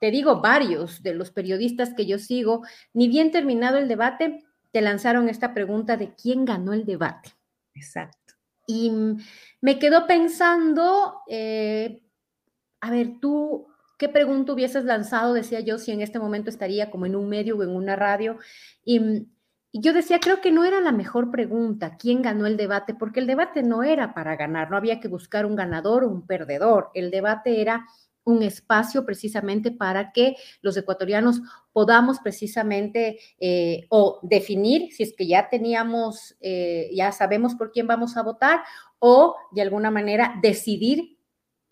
te 0.00 0.10
digo, 0.10 0.40
varios 0.40 1.02
de 1.02 1.14
los 1.14 1.30
periodistas 1.30 1.94
que 1.94 2.06
yo 2.06 2.18
sigo, 2.18 2.62
ni 2.92 3.08
bien 3.08 3.30
terminado 3.30 3.78
el 3.78 3.88
debate, 3.88 4.44
te 4.72 4.80
lanzaron 4.80 5.28
esta 5.28 5.54
pregunta 5.54 5.96
de 5.96 6.14
quién 6.14 6.44
ganó 6.44 6.72
el 6.72 6.84
debate. 6.84 7.30
Exacto. 7.74 8.34
Y 8.66 8.92
me 9.60 9.78
quedó 9.78 10.06
pensando, 10.06 11.20
eh, 11.28 12.02
a 12.80 12.90
ver, 12.90 13.20
tú 13.20 13.68
¿Qué 13.96 14.08
pregunta 14.08 14.52
hubieses 14.52 14.84
lanzado? 14.84 15.32
Decía 15.32 15.60
yo, 15.60 15.78
si 15.78 15.92
en 15.92 16.02
este 16.02 16.18
momento 16.18 16.50
estaría 16.50 16.90
como 16.90 17.06
en 17.06 17.16
un 17.16 17.28
medio 17.28 17.56
o 17.56 17.62
en 17.62 17.70
una 17.70 17.96
radio. 17.96 18.38
Y, 18.84 19.26
yo 19.78 19.92
decía, 19.92 20.20
creo 20.20 20.40
que 20.40 20.52
no 20.52 20.64
era 20.64 20.80
la 20.80 20.92
mejor 20.92 21.30
pregunta, 21.30 21.96
quién 21.98 22.22
ganó 22.22 22.46
el 22.46 22.56
debate, 22.56 22.94
porque 22.94 23.20
el 23.20 23.26
debate 23.26 23.62
no 23.62 23.82
era 23.82 24.14
para 24.14 24.34
ganar, 24.34 24.70
no 24.70 24.76
había 24.76 25.00
que 25.00 25.08
buscar 25.08 25.44
un 25.44 25.54
ganador 25.54 26.04
o 26.04 26.08
un 26.08 26.26
perdedor. 26.26 26.90
El 26.94 27.10
debate 27.10 27.60
era 27.60 27.84
un 28.24 28.42
espacio 28.42 29.04
precisamente 29.04 29.70
para 29.70 30.12
que 30.12 30.36
los 30.60 30.76
ecuatorianos 30.76 31.42
podamos 31.72 32.18
precisamente 32.20 33.18
eh, 33.38 33.86
o 33.88 34.18
definir 34.22 34.92
si 34.92 35.04
es 35.04 35.14
que 35.14 35.26
ya 35.26 35.48
teníamos, 35.48 36.36
eh, 36.40 36.90
ya 36.92 37.12
sabemos 37.12 37.54
por 37.54 37.70
quién 37.70 37.86
vamos 37.86 38.16
a 38.16 38.22
votar 38.22 38.62
o 38.98 39.36
de 39.52 39.62
alguna 39.62 39.90
manera 39.90 40.34
decidir 40.42 41.15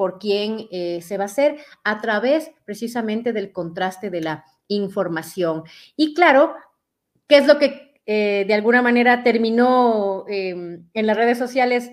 por 0.04 0.18
quién 0.18 0.68
eh, 0.70 1.00
se 1.00 1.16
va 1.16 1.24
a 1.24 1.32
hacer 1.32 1.56
a 1.82 1.98
través 2.02 2.50
precisamente 2.66 3.32
del 3.32 3.52
contraste 3.52 4.10
de 4.10 4.20
la 4.20 4.44
información. 4.68 5.62
Y 5.96 6.12
claro, 6.12 6.52
¿qué 7.26 7.38
es 7.38 7.46
lo 7.46 7.58
que 7.58 7.94
eh, 8.04 8.44
de 8.46 8.52
alguna 8.52 8.82
manera 8.82 9.22
terminó 9.22 10.26
em, 10.28 10.90
en 10.92 11.06
las 11.06 11.16
redes 11.16 11.38
sociales 11.38 11.90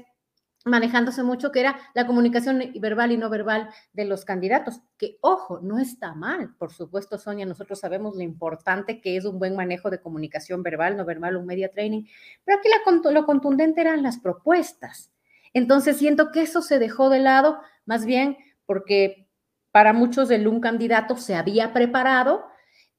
manejándose 0.66 1.24
mucho, 1.24 1.54
que 1.54 1.62
era 1.62 1.80
la 1.94 2.06
comunicación 2.06 2.62
verbal 2.82 3.14
y 3.14 3.18
no 3.18 3.30
verbal 3.30 3.70
de 3.94 4.04
los 4.04 4.26
candidatos, 4.26 4.82
que 4.98 5.18
ojo, 5.22 5.62
no 5.62 5.80
está 5.80 6.14
mal, 6.14 6.54
por 6.58 6.74
supuesto, 6.74 7.18
Sonia, 7.18 7.46
nosotros 7.46 7.80
sabemos 7.80 8.18
lo 8.18 8.24
importante 8.24 9.00
que 9.00 9.16
es 9.16 9.24
un 9.24 9.40
buen 9.40 9.56
manejo 9.56 9.90
de 9.90 10.02
comunicación 10.02 10.64
verbal, 10.64 10.98
no 10.98 11.06
verbal, 11.06 11.38
un 11.38 11.46
media 11.46 11.72
training, 11.72 12.04
pero 12.44 12.58
aquí 12.58 12.68
lo 13.14 13.26
contundente 13.26 13.80
eran 13.80 14.04
las 14.04 14.20
propuestas. 14.20 15.14
Entonces 15.54 15.98
siento 15.98 16.32
que 16.32 16.42
eso 16.42 16.62
se 16.62 16.78
dejó 16.78 17.10
de 17.10 17.20
lado, 17.20 17.60
más 17.86 18.06
bien 18.06 18.38
porque 18.66 19.28
para 19.72 19.94
muchos 19.94 20.30
el 20.32 20.48
un 20.48 20.60
candidato 20.60 21.18
se 21.18 21.36
había 21.36 21.74
preparado 21.74 22.44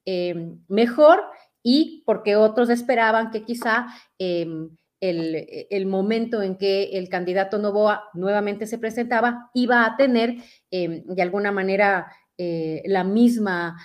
em, 0.04 0.58
mejor 0.68 1.22
y 1.62 2.02
porque 2.06 2.36
otros 2.36 2.70
esperaban 2.70 3.30
que 3.30 3.44
quizá 3.44 3.86
em, 4.18 4.70
el, 5.00 5.86
momento 5.86 6.42
en 6.42 6.56
que 6.56 6.96
el 6.98 7.08
candidato 7.08 7.58
Novoa 7.58 8.04
nuevamente 8.14 8.66
se 8.66 8.78
presentaba 8.78 9.50
iba 9.52 9.84
a 9.84 9.96
tener 9.96 10.36
de 10.70 11.22
alguna 11.22 11.50
manera 11.50 12.06
eh, 12.38 12.82
la 12.86 13.02
misma 13.02 13.76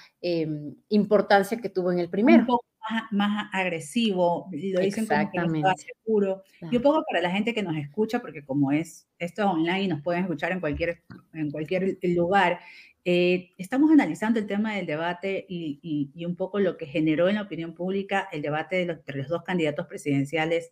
importancia 0.90 1.58
que 1.60 1.70
tuvo 1.70 1.92
en 1.92 2.00
el 2.00 2.10
primero 2.10 2.62
más, 3.12 3.50
agresivo, 3.54 4.50
y 4.52 4.72
lo 4.72 4.82
dicen 4.82 5.06
como 5.08 5.32
que 5.32 5.62
seguro. 5.78 6.44
Y 6.72 6.78
un 6.78 6.82
poco 6.82 7.04
para 7.10 7.22
la 7.22 7.32
gente 7.32 7.54
que 7.54 7.64
nos 7.64 7.76
escucha, 7.78 8.20
porque 8.20 8.44
como 8.44 8.72
es 8.72 9.08
esto 9.20 9.42
es 9.44 9.48
online 9.48 9.84
y 9.84 9.88
nos 9.88 10.02
pueden 10.02 10.24
escuchar 10.24 10.52
en 10.52 10.60
cualquier, 10.60 11.04
en 11.34 11.52
cualquier 11.52 11.98
lugar, 12.04 12.60
eh, 13.10 13.52
estamos 13.58 13.90
analizando 13.90 14.38
el 14.38 14.48
tema 14.48 14.76
del 14.76 14.86
debate 14.86 15.46
y, 15.48 15.80
y, 16.14 16.26
un 16.26 16.36
poco 16.36 16.60
lo 16.60 16.76
que 16.76 16.88
generó 16.88 17.30
en 17.30 17.36
la 17.36 17.44
opinión 17.44 17.74
pública 17.74 18.28
el 18.34 18.42
debate 18.42 18.76
de 18.76 18.86
los, 18.86 18.98
los 19.06 19.30
dos 19.30 19.44
candidatos 19.44 19.88
presidenciales 19.88 20.72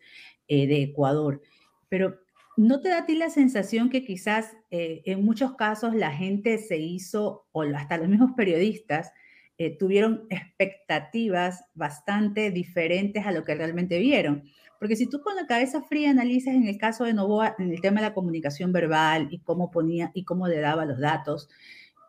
eh, 0.50 0.68
de 0.68 0.84
Ecuador. 0.84 1.42
Pero 1.88 2.20
¿no 2.58 2.82
te 2.82 2.90
da 2.90 3.00
a 3.00 3.06
ti 3.06 3.16
la 3.16 3.30
sensación 3.30 3.90
que 3.90 4.04
quizás 4.04 4.58
eh, 4.70 5.02
en 5.06 5.24
muchos 5.24 5.56
casos 5.56 5.96
la 5.96 6.12
gente 6.12 6.58
se 6.58 6.78
hizo, 6.78 7.48
o 7.54 7.62
hasta 7.62 7.98
los 7.98 8.10
mismos 8.10 8.32
periodistas, 8.36 9.14
eh, 9.58 9.78
tuvieron 9.78 10.26
expectativas 10.30 11.64
bastante 11.74 12.52
diferentes 12.52 13.26
a 13.26 13.32
lo 13.32 13.44
que 13.44 13.56
realmente 13.56 14.00
vieron. 14.00 14.44
Porque 14.80 14.96
si 14.96 15.08
tú 15.08 15.22
con 15.22 15.36
la 15.36 15.48
cabeza 15.48 15.82
fría 15.82 16.10
analizas 16.10 16.54
en 16.54 16.68
el 16.68 16.78
caso 16.78 17.06
de 17.06 17.14
Novoa, 17.14 17.56
en 17.58 17.72
el 17.72 17.82
tema 17.82 18.02
de 18.02 18.08
la 18.08 18.14
comunicación 18.14 18.74
verbal 18.74 19.30
y 19.32 19.40
cómo 19.40 19.72
ponía 19.72 20.12
y 20.14 20.26
cómo 20.26 20.48
le 20.48 20.60
daba 20.60 20.86
los 20.86 21.00
datos, 21.00 21.50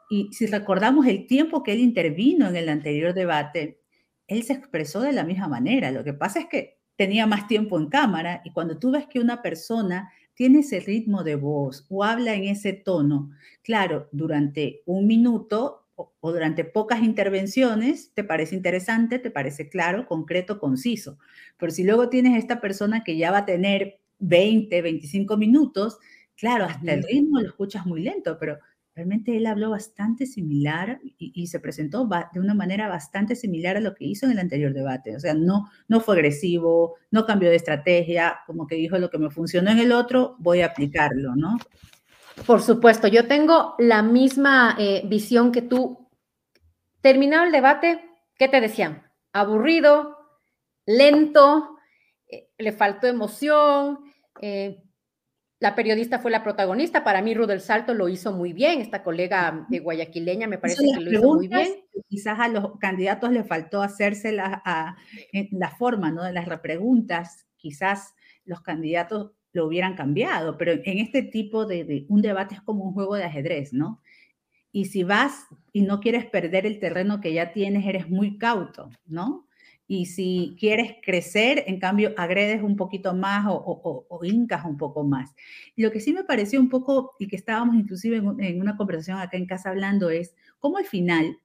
y 0.09 0.29
si 0.33 0.47
recordamos 0.47 1.07
el 1.07 1.27
tiempo 1.27 1.63
que 1.63 1.73
él 1.73 1.81
intervino 1.81 2.49
en 2.49 2.57
el 2.57 2.69
anterior 2.69 3.15
debate, 3.15 3.81
él 4.29 4.43
se 4.43 4.53
expresó 4.53 5.01
de 5.01 5.13
la 5.13 5.25
misma 5.25 5.49
manera. 5.49 5.91
Lo 5.91 6.05
que 6.05 6.13
pasa 6.13 6.41
es 6.41 6.47
que 6.47 6.79
tenía 6.97 7.27
más 7.27 7.47
tiempo 7.47 7.79
en 7.79 7.89
cámara 7.89 8.41
y 8.45 8.53
cuando 8.53 8.79
tú 8.79 8.91
ves 8.91 9.07
que 9.07 9.21
una 9.21 9.43
persona 9.43 10.11
tiene 10.35 10.61
ese 10.61 10.81
ritmo 10.81 11.25
de 11.25 11.37
voz 11.37 11.87
o 11.89 12.05
habla 12.05 12.35
en 12.35 12.45
ese 12.45 12.73
tono, 12.73 13.31
claro, 13.63 14.09
durante 14.13 14.83
un 14.87 15.07
minuto 15.07 15.86
o, 15.97 16.33
durante 16.33 16.65
pocas 16.65 17.03
intervenciones 17.03 18.13
te 18.15 18.23
parece 18.23 18.55
interesante, 18.55 19.19
te 19.19 19.31
parece 19.31 19.69
claro, 19.69 20.07
concreto, 20.07 20.59
conciso. 20.59 21.19
Pero 21.59 21.73
si 21.73 21.85
luego 21.85 22.09
tienes 22.09 22.39
esta 22.39 22.61
persona 22.61 23.03
que 23.03 23.17
ya 23.17 23.31
va 23.31 23.39
a 23.39 23.45
tener 23.47 23.99
20, 24.19 24.83
25 24.83 25.37
minutos, 25.37 25.99
claro, 26.37 26.67
hasta 26.67 26.93
el 26.93 27.03
ritmo 27.03 27.41
lo 27.41 27.49
escuchas 27.49 27.87
muy 27.87 28.03
lento, 28.03 28.37
pero 28.39 28.59
realmente 28.95 29.37
él 29.37 29.47
habló 29.47 29.71
bastante 29.71 30.27
similar 30.27 31.01
y, 31.19 31.47
se 31.49 31.61
presentó 31.61 32.09
de 32.33 32.41
una 32.41 32.55
manera 32.55 32.89
bastante 32.89 33.37
similar 33.37 33.77
a 33.77 33.81
lo 33.81 33.95
que 33.95 34.07
hizo 34.07 34.25
en 34.25 34.33
el 34.33 34.39
anterior 34.39 34.73
debate. 34.73 35.15
O 35.15 35.21
sea, 35.21 35.35
no, 35.35 35.69
no 35.87 36.01
fue 36.01 36.17
agresivo, 36.17 36.95
no 37.11 37.27
cambió 37.27 37.51
de 37.51 37.57
estrategia, 37.57 38.39
como 38.47 38.67
que 38.67 38.77
dijo 38.77 38.99
lo 38.99 39.11
que 39.11 39.19
me 39.19 39.31
funcionó 39.31 39.71
en 39.71 39.81
el 39.81 39.93
otro, 39.93 40.37
voy 40.39 40.63
a 40.63 40.67
aplicarlo, 40.67 41.37
¿no? 41.37 41.59
Por 42.45 42.61
supuesto, 42.61 43.09
yo 43.09 43.27
tengo 43.27 43.75
la 43.79 44.03
misma 44.03 44.77
eh, 44.79 45.03
visión 45.07 45.53
que 45.53 45.63
tú. 45.63 46.09
Terminado 47.01 47.45
el 47.45 47.53
debate, 47.53 48.05
¿qué 48.37 48.49
te 48.49 48.61
decían? 48.61 49.11
Aburrido, 49.33 50.17
lento, 50.85 51.79
eh, 52.29 52.49
le 52.59 52.73
faltó 52.73 53.07
emoción. 53.07 54.01
Eh, 54.41 54.83
la 55.59 55.75
periodista 55.75 56.19
fue 56.19 56.31
la 56.31 56.45
protagonista. 56.45 57.05
Para 57.05 57.23
mí, 57.23 57.35
Rudel 57.35 57.61
Salto 57.61 57.95
lo 57.95 58.09
hizo 58.09 58.33
muy 58.33 58.53
bien. 58.53 58.81
Esta 58.81 59.03
colega 59.03 59.67
de 59.71 59.79
guayaquileña 59.79 60.47
me 60.47 60.59
parece 60.59 60.85
que 60.85 61.01
lo 61.01 61.11
hizo 61.11 61.35
muy 61.35 61.49
bien. 61.49 61.85
Quizás 62.09 62.39
a 62.39 62.49
los 62.49 62.79
candidatos 62.79 63.33
le 63.33 63.45
faltó 63.45 63.81
hacerse 63.81 64.33
la, 64.33 64.97
la 65.33 65.71
forma 65.71 66.13
¿no? 66.13 66.23
de 66.23 66.35
las 66.35 66.47
repreguntas. 66.47 67.47
Quizás 67.57 68.15
los 68.45 68.61
candidatos 68.61 69.33
lo 69.57 69.67
hubieran 69.67 69.97
cambiado, 69.97 70.57
pero 70.59 70.73
en 70.73 70.99
este 70.99 71.23
tipo 71.23 71.67
de, 71.67 72.05
un 72.09 72.23
debate 72.23 72.55
es 72.55 72.61
como 72.61 72.85
un 72.85 72.93
juego 72.93 73.17
de 73.17 73.25
ajedrez, 73.25 73.73
¿no? 73.73 74.03
Y 74.71 74.85
si 74.85 75.03
vas 75.03 75.47
y 75.73 75.83
no 75.83 76.01
quieres 76.01 76.27
perder 76.27 76.67
el 76.67 76.79
terreno 76.79 77.21
que 77.21 77.33
ya 77.33 77.53
tienes, 77.53 77.87
eres 77.87 78.11
muy 78.11 78.37
cauto, 78.37 78.91
¿no? 79.07 79.49
Y 79.89 80.07
si 80.07 80.57
quieres 80.59 80.97
crecer, 81.03 81.65
en 81.67 81.79
cambio, 81.81 82.13
agredes 82.19 82.63
un 82.63 82.77
poquito 82.77 83.15
más 83.15 83.47
o, 83.49 83.55
o, 83.55 84.21
un 84.21 84.77
poco 84.77 85.05
más. 85.05 85.35
lo 85.77 85.91
que 85.91 86.01
sí 86.01 86.13
me 86.13 86.25
pareció 86.25 86.61
un 86.61 86.69
poco, 86.69 87.15
y 87.19 87.29
que 87.29 87.37
estábamos 87.37 87.77
inclusive 87.77 88.17
en, 88.19 88.43
en 88.43 88.61
una 88.61 88.77
conversación 88.77 89.19
acá 89.19 89.37
en 89.39 89.47
casa 89.47 89.71
hablando, 89.71 90.11
es 90.11 90.35
cómo 90.59 90.77
al 90.77 90.85
final 90.85 91.39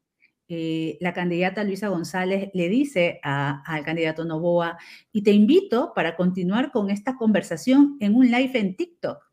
eh, 0.54 0.98
la 1.00 1.14
candidata 1.14 1.64
Luisa 1.64 1.88
González 1.88 2.50
le 2.54 2.68
dice 2.68 3.22
al 3.24 3.86
candidato 3.86 4.26
Novoa, 4.26 4.78
y 5.14 5.24
te 5.24 5.32
invito 5.32 5.94
para 5.96 6.18
continuar 6.18 6.72
con 6.72 6.90
esta 6.90 7.16
conversación 7.16 7.96
en 8.02 8.16
un 8.16 8.30
live 8.30 8.60
en 8.60 8.76
TikTok, 8.76 9.24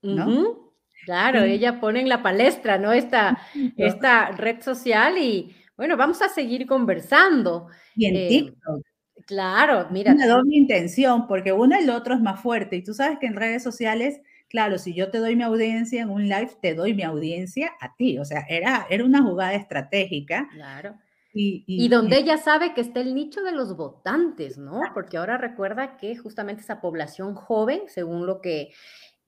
¿no? 0.00 0.72
Claro, 1.04 1.42
ella 1.42 1.80
pone 1.80 2.00
en 2.00 2.08
la 2.08 2.22
palestra, 2.22 2.78
¿no? 2.78 2.92
Esta, 2.92 3.38
esta 3.76 4.30
red 4.30 4.62
social 4.62 5.18
y 5.18 5.54
bueno, 5.76 5.98
vamos 5.98 6.22
a 6.22 6.30
seguir 6.30 6.66
conversando. 6.66 7.66
Y 7.94 8.06
en 8.06 8.16
eh, 8.16 8.28
TikTok. 8.28 8.82
Claro, 9.26 9.88
mira. 9.90 10.12
Una 10.12 10.26
doble 10.26 10.56
intención, 10.56 11.26
porque 11.26 11.52
uno 11.52 11.76
el 11.76 11.90
otro 11.90 12.14
es 12.14 12.22
más 12.22 12.40
fuerte. 12.40 12.76
Y 12.76 12.82
tú 12.82 12.94
sabes 12.94 13.18
que 13.18 13.26
en 13.26 13.36
redes 13.36 13.62
sociales 13.62 14.18
claro, 14.54 14.78
si 14.78 14.94
yo 14.94 15.10
te 15.10 15.18
doy 15.18 15.34
mi 15.34 15.42
audiencia 15.42 16.00
en 16.00 16.10
un 16.10 16.28
live, 16.28 16.52
te 16.62 16.76
doy 16.76 16.94
mi 16.94 17.02
audiencia 17.02 17.72
a 17.80 17.96
ti. 17.96 18.20
O 18.20 18.24
sea, 18.24 18.46
era, 18.48 18.86
era 18.88 19.04
una 19.04 19.20
jugada 19.20 19.54
estratégica. 19.54 20.48
Claro. 20.52 20.94
Y, 21.32 21.88
donde 21.88 22.18
ella 22.18 22.38
sabe 22.38 22.72
que 22.72 22.80
está 22.80 23.00
el 23.00 23.16
nicho 23.16 23.42
de 23.42 23.50
los 23.50 23.76
votantes, 23.76 24.56
¿no? 24.56 24.80
Porque 24.94 25.16
ahora 25.16 25.38
recuerda 25.38 25.96
que 25.96 26.16
justamente 26.16 26.62
esa 26.62 26.80
población 26.80 27.34
joven, 27.34 27.80
según 27.88 28.26
lo 28.26 28.40
que 28.40 28.70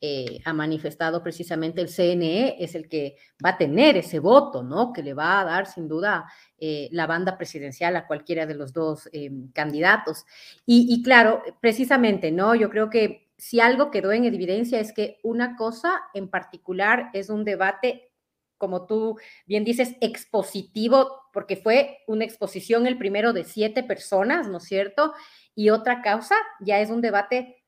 eh, 0.01 0.39
ha 0.45 0.53
manifestado 0.53 1.25
precisamente 1.25 1.81
el 1.81 1.89
CNE, 1.89 2.63
es 2.63 2.77
el 2.77 2.89
que 2.89 3.17
va 3.45 3.51
a 3.51 3.59
tener 3.59 3.97
ese 3.97 4.21
voto, 4.21 4.63
¿no? 4.63 4.93
Que 4.93 5.03
le 5.03 5.13
va 5.15 5.41
a 5.41 5.45
dar 5.45 5.67
sin 5.67 5.89
duda 5.89 6.31
eh, 6.57 6.89
la 6.93 7.09
banda 7.09 7.37
presidencial 7.37 7.97
a 7.97 8.07
cualquiera 8.07 8.47
de 8.47 8.55
los 8.55 8.73
dos 8.73 9.09
eh, 9.13 9.33
candidatos. 9.53 10.25
Y, 10.65 10.87
y, 10.89 11.03
claro, 11.03 11.43
precisamente, 11.61 12.31
¿no? 12.31 12.55
Yo 12.55 12.71
creo 12.71 12.89
que 12.89 13.26
si 13.39 13.61
algo 13.61 13.91
quedó 13.91 14.13
en 14.13 14.25
evidencia 14.25 14.81
es 14.81 14.93
que 14.93 15.19
una 15.23 15.57
cosa 15.57 16.03
en 16.15 16.29
particular 16.29 17.11
es 17.13 17.29
un 17.29 17.45
debate, 17.45 18.13
como 18.59 18.87
tú 18.87 19.19
bien 19.47 19.65
dices, 19.65 19.97
expositivo 20.01 21.23
porque 21.33 21.57
fue 21.57 21.99
una 22.07 22.25
exposición 22.25 22.87
el 22.87 22.99
primero 22.99 23.33
de 23.33 23.45
siete 23.45 23.83
personas, 23.83 24.49
¿no 24.49 24.59
es 24.59 24.65
cierto? 24.65 25.13
Y 25.55 25.71
otra 25.71 26.03
causa 26.03 26.35
ya 26.61 26.81
es 26.81 26.91
un 26.91 27.03
debate 27.03 27.63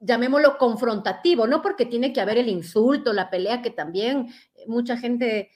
llamémoslo 0.00 0.58
confrontativo, 0.58 1.46
no 1.46 1.62
porque 1.62 1.86
tiene 1.86 2.12
que 2.12 2.20
haber 2.20 2.38
el 2.38 2.48
insulto, 2.48 3.12
la 3.12 3.30
pelea, 3.30 3.62
que 3.62 3.70
también 3.70 4.28
mucha 4.66 4.96
gente 4.96 5.50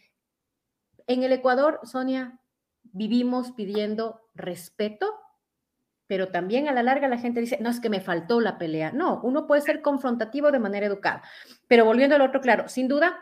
en 1.06 1.22
el 1.22 1.32
Ecuador, 1.32 1.80
Sonia, 1.84 2.40
vivimos 2.82 3.52
pidiendo 3.52 4.28
respeto, 4.34 5.19
pero 6.10 6.26
también 6.26 6.66
a 6.66 6.72
la 6.72 6.82
larga 6.82 7.06
la 7.06 7.18
gente 7.18 7.40
dice, 7.40 7.58
no 7.60 7.70
es 7.70 7.78
que 7.78 7.88
me 7.88 8.00
faltó 8.00 8.40
la 8.40 8.58
pelea. 8.58 8.90
No, 8.90 9.20
uno 9.22 9.46
puede 9.46 9.62
ser 9.62 9.80
confrontativo 9.80 10.50
de 10.50 10.58
manera 10.58 10.86
educada. 10.86 11.22
Pero 11.68 11.84
volviendo 11.84 12.16
al 12.16 12.22
otro, 12.22 12.40
claro, 12.40 12.68
sin 12.68 12.88
duda 12.88 13.16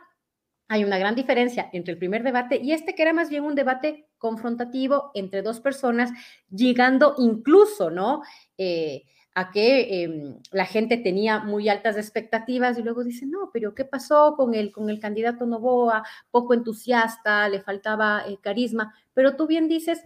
hay 0.69 0.85
una 0.85 0.97
gran 0.97 1.15
diferencia 1.15 1.69
entre 1.75 1.93
el 1.93 1.99
primer 1.99 2.23
debate 2.23 2.57
y 2.57 2.73
este 2.73 2.95
que 2.95 3.03
era 3.03 3.13
más 3.13 3.29
bien 3.29 3.45
un 3.45 3.55
debate 3.55 4.09
confrontativo 4.17 5.11
entre 5.13 5.43
dos 5.43 5.61
personas, 5.61 6.11
llegando 6.49 7.15
incluso, 7.19 7.91
¿no? 7.91 8.23
Eh, 8.57 9.03
a 9.35 9.51
que 9.51 10.05
em, 10.05 10.39
la 10.51 10.65
gente 10.65 10.97
tenía 10.97 11.41
muy 11.41 11.69
altas 11.69 11.99
expectativas 11.99 12.79
y 12.79 12.83
luego 12.83 13.05
dice, 13.05 13.27
no, 13.27 13.51
pero 13.53 13.75
¿qué 13.75 13.85
pasó 13.85 14.35
con 14.35 14.55
el, 14.55 14.73
con 14.73 14.89
el 14.89 14.99
candidato 14.99 15.45
Novoa? 15.45 16.05
Poco 16.31 16.55
entusiasta, 16.55 17.51
le 17.51 17.61
faltaba 17.61 18.25
eh, 18.27 18.39
carisma, 18.41 18.95
pero 19.13 19.37
tú 19.37 19.47
bien 19.47 19.69
dices, 19.69 20.03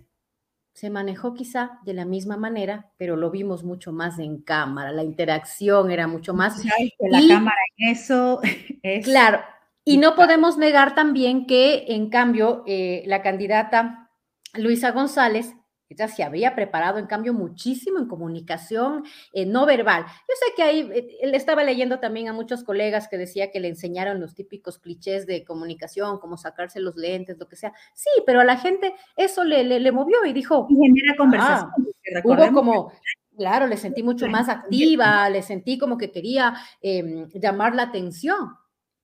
se 0.72 0.90
manejó 0.90 1.34
quizá 1.34 1.78
de 1.84 1.94
la 1.94 2.04
misma 2.04 2.36
manera, 2.36 2.90
pero 2.96 3.16
lo 3.16 3.30
vimos 3.30 3.62
mucho 3.62 3.92
más 3.92 4.18
en 4.18 4.42
cámara, 4.42 4.92
la 4.92 5.04
interacción 5.04 5.90
era 5.90 6.06
mucho 6.06 6.34
más. 6.34 6.64
la 6.64 7.20
cámara 7.28 7.56
en 7.76 7.88
eso 7.90 8.40
es... 8.82 9.04
Claro, 9.04 9.40
y 9.84 9.98
no 9.98 10.14
podemos 10.14 10.58
negar 10.58 10.94
también 10.94 11.46
que, 11.46 11.86
en 11.88 12.08
cambio, 12.08 12.62
eh, 12.66 13.02
la 13.06 13.22
candidata 13.22 14.10
Luisa 14.54 14.92
González 14.92 15.54
ella 15.92 16.08
se 16.08 16.22
había 16.22 16.54
preparado, 16.54 16.98
en 16.98 17.06
cambio, 17.06 17.32
muchísimo 17.32 17.98
en 17.98 18.06
comunicación 18.06 19.04
eh, 19.32 19.46
no 19.46 19.66
verbal. 19.66 20.04
Yo 20.04 20.34
sé 20.34 20.52
que 20.56 20.62
ahí 20.62 20.90
eh, 20.92 21.18
él 21.20 21.34
estaba 21.34 21.64
leyendo 21.64 22.00
también 22.00 22.28
a 22.28 22.32
muchos 22.32 22.64
colegas 22.64 23.08
que 23.08 23.18
decía 23.18 23.50
que 23.50 23.60
le 23.60 23.68
enseñaron 23.68 24.20
los 24.20 24.34
típicos 24.34 24.78
clichés 24.78 25.26
de 25.26 25.44
comunicación, 25.44 26.18
como 26.18 26.36
sacarse 26.36 26.80
los 26.80 26.96
lentes, 26.96 27.38
lo 27.38 27.48
que 27.48 27.56
sea. 27.56 27.72
Sí, 27.94 28.10
pero 28.26 28.40
a 28.40 28.44
la 28.44 28.56
gente 28.56 28.94
eso 29.16 29.44
le, 29.44 29.64
le, 29.64 29.92
movió 29.92 30.24
y 30.24 30.32
dijo. 30.32 30.66
Y 30.70 30.74
genera 30.74 31.16
conversación. 31.16 31.70
Ah, 31.70 32.20
hubo 32.24 32.52
como. 32.52 32.92
Claro, 33.36 33.66
le 33.66 33.78
sentí 33.78 34.02
mucho 34.02 34.26
más 34.28 34.50
activa, 34.50 35.28
le 35.30 35.42
sentí 35.42 35.78
como 35.78 35.96
que 35.96 36.12
quería 36.12 36.54
em, 36.82 37.28
llamar 37.32 37.74
la 37.74 37.84
atención. 37.84 38.56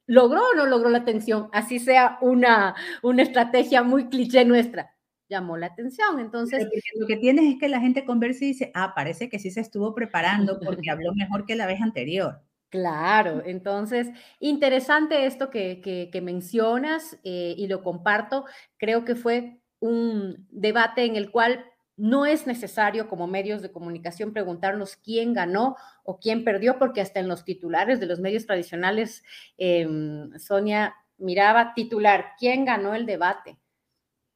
¿Logró 0.06 0.40
o 0.40 0.54
no 0.54 0.66
logró 0.66 0.90
la 0.90 0.98
atención? 0.98 1.48
Así 1.52 1.78
sea 1.78 2.18
una, 2.20 2.74
una 3.02 3.22
estrategia 3.22 3.82
muy 3.82 4.08
cliché 4.08 4.44
nuestra 4.44 4.97
llamó 5.28 5.56
la 5.56 5.66
atención. 5.66 6.20
Entonces, 6.20 6.66
lo 6.96 7.06
que 7.06 7.16
tienes 7.16 7.44
es 7.52 7.58
que 7.58 7.68
la 7.68 7.80
gente 7.80 8.04
conversa 8.04 8.44
y 8.44 8.48
dice, 8.48 8.70
ah, 8.74 8.92
parece 8.94 9.28
que 9.28 9.38
sí 9.38 9.50
se 9.50 9.60
estuvo 9.60 9.94
preparando 9.94 10.58
porque 10.60 10.90
habló 10.90 11.14
mejor 11.14 11.46
que 11.46 11.56
la 11.56 11.66
vez 11.66 11.80
anterior. 11.80 12.40
Claro, 12.70 13.42
entonces, 13.46 14.08
interesante 14.40 15.24
esto 15.24 15.48
que, 15.48 15.80
que, 15.80 16.20
mencionas 16.20 17.18
eh, 17.24 17.54
y 17.56 17.66
lo 17.66 17.82
comparto. 17.82 18.44
Creo 18.76 19.06
que 19.06 19.14
fue 19.14 19.60
un 19.80 20.46
debate 20.50 21.04
en 21.04 21.16
el 21.16 21.30
cual 21.30 21.64
no 21.96 22.26
es 22.26 22.46
necesario 22.46 23.08
como 23.08 23.26
medios 23.26 23.62
de 23.62 23.72
comunicación 23.72 24.32
preguntarnos 24.32 24.96
quién 24.96 25.32
ganó 25.32 25.76
o 26.04 26.20
quién 26.20 26.44
perdió, 26.44 26.78
porque 26.78 27.00
hasta 27.00 27.20
en 27.20 27.28
los 27.28 27.44
titulares 27.44 28.00
de 28.00 28.06
los 28.06 28.20
medios 28.20 28.46
tradicionales, 28.46 29.24
em, 29.56 30.30
Sonia 30.38 30.94
miraba 31.16 31.74
titular, 31.74 32.34
¿quién 32.38 32.64
ganó 32.64 32.94
el 32.94 33.06
debate? 33.06 33.58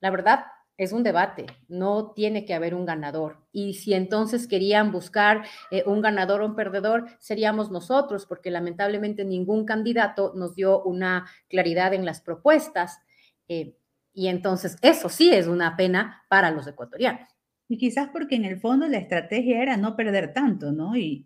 La 0.01 0.11
verdad, 0.11 0.47
es 0.85 0.93
un 0.93 1.03
debate, 1.03 1.47
no 1.69 2.12
tiene 2.12 2.45
que 2.45 2.55
haber 2.55 2.75
un 2.75 2.85
ganador. 2.85 3.39
Y 3.53 3.75
si 3.75 3.95
entonces 3.95 4.47
querían 4.47 4.93
buscar 4.93 5.45
eh, 5.71 5.83
un 5.87 6.01
ganador 6.01 6.41
o 6.41 6.47
un 6.47 6.57
perdedor, 6.57 7.07
seríamos 7.19 7.71
nosotros, 7.71 8.27
porque 8.27 8.51
lamentablemente 8.51 9.25
ningún 9.25 9.65
candidato 9.65 10.33
nos 10.35 10.55
dio 10.55 10.83
una 10.83 11.27
claridad 11.49 11.95
en 11.95 12.05
las 12.05 12.21
propuestas. 12.21 12.99
Eh, 13.49 13.77
y 14.15 14.29
entonces 14.29 14.77
eso 14.83 15.09
sí 15.09 15.33
es 15.33 15.47
una 15.47 15.77
pena 15.77 16.25
para 16.29 16.51
los 16.51 16.67
ecuatorianos. 16.67 17.29
Y 17.68 17.79
quizás 17.79 18.09
porque 18.12 18.35
en 18.35 18.45
el 18.45 18.61
fondo 18.61 18.87
la 18.87 18.99
estrategia 18.99 19.62
era 19.62 19.77
no 19.77 19.97
perder 19.97 20.35
tanto, 20.35 20.73
¿no? 20.73 20.97
Y, 20.97 21.23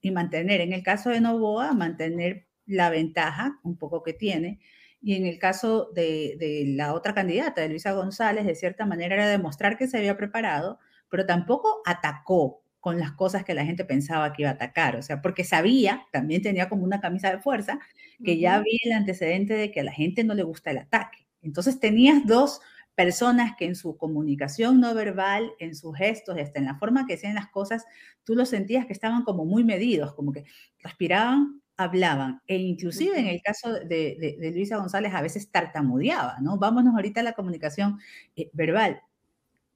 y 0.00 0.10
mantener, 0.10 0.62
en 0.62 0.72
el 0.72 0.82
caso 0.82 1.10
de 1.10 1.20
Novoa, 1.20 1.72
mantener 1.74 2.46
la 2.66 2.90
ventaja 2.90 3.58
un 3.62 3.76
poco 3.76 4.02
que 4.02 4.12
tiene, 4.12 4.60
y 5.06 5.14
en 5.14 5.24
el 5.24 5.38
caso 5.38 5.92
de, 5.94 6.64
la 6.74 6.92
otra 6.92 7.14
candidata, 7.14 7.60
de 7.60 7.68
Luisa 7.68 7.92
González, 7.92 8.44
de 8.44 8.56
cierta 8.56 8.86
manera 8.86 9.14
era 9.14 9.28
demostrar 9.28 9.78
que 9.78 9.86
se 9.86 9.98
había 9.98 10.16
preparado, 10.16 10.80
pero 11.08 11.24
tampoco 11.24 11.80
atacó 11.86 12.64
con 12.80 12.98
las 12.98 13.12
cosas 13.12 13.44
que 13.44 13.54
la 13.54 13.64
gente 13.64 13.84
pensaba 13.84 14.32
que 14.32 14.42
iba 14.42 14.50
a 14.50 14.54
atacar, 14.54 14.96
o 14.96 15.02
sea, 15.02 15.22
porque 15.22 15.44
sabía, 15.44 16.08
también 16.10 16.42
tenía 16.42 16.68
como 16.68 16.82
una 16.82 17.00
camisa 17.00 17.30
de 17.30 17.38
fuerza, 17.38 17.78
que 18.24 18.40
ya 18.40 18.56
había 18.56 18.80
el 18.82 18.92
antecedente 18.94 19.54
de 19.54 19.70
que 19.70 19.78
a 19.78 19.84
la 19.84 19.92
gente 19.92 20.24
no 20.24 20.34
le 20.34 20.42
gusta 20.42 20.72
el 20.72 20.78
ataque. 20.78 21.28
Entonces 21.40 21.78
tenías 21.78 22.26
dos 22.26 22.60
personas 22.96 23.52
que 23.56 23.66
en 23.66 23.76
su 23.76 23.96
comunicación 23.96 24.80
no 24.80 24.92
verbal, 24.92 25.52
en 25.60 25.76
sus 25.76 25.96
gestos, 25.96 26.36
hasta 26.36 26.58
en 26.58 26.64
la 26.64 26.80
forma 26.80 27.06
que 27.06 27.14
hacían 27.14 27.36
las 27.36 27.46
cosas, 27.46 27.84
tú 28.24 28.34
los 28.34 28.48
sentías 28.48 28.86
que 28.86 28.92
estaban 28.92 29.22
como 29.22 29.44
muy 29.44 29.62
medidos, 29.62 30.14
como 30.14 30.32
que 30.32 30.46
respiraban 30.82 31.62
hablaban, 31.76 32.40
e 32.46 32.56
inclusive 32.56 33.18
en 33.18 33.26
el 33.26 33.42
caso 33.42 33.72
de, 33.72 34.52
Luisa 34.54 34.78
González 34.78 35.12
a 35.14 35.22
veces 35.22 35.50
tartamudeaba, 35.50 36.38
¿no? 36.40 36.58
Vámonos 36.58 36.94
ahorita 36.94 37.20
a 37.20 37.24
la 37.24 37.34
comunicación 37.34 37.98
eh, 38.34 38.50
verbal, 38.52 39.02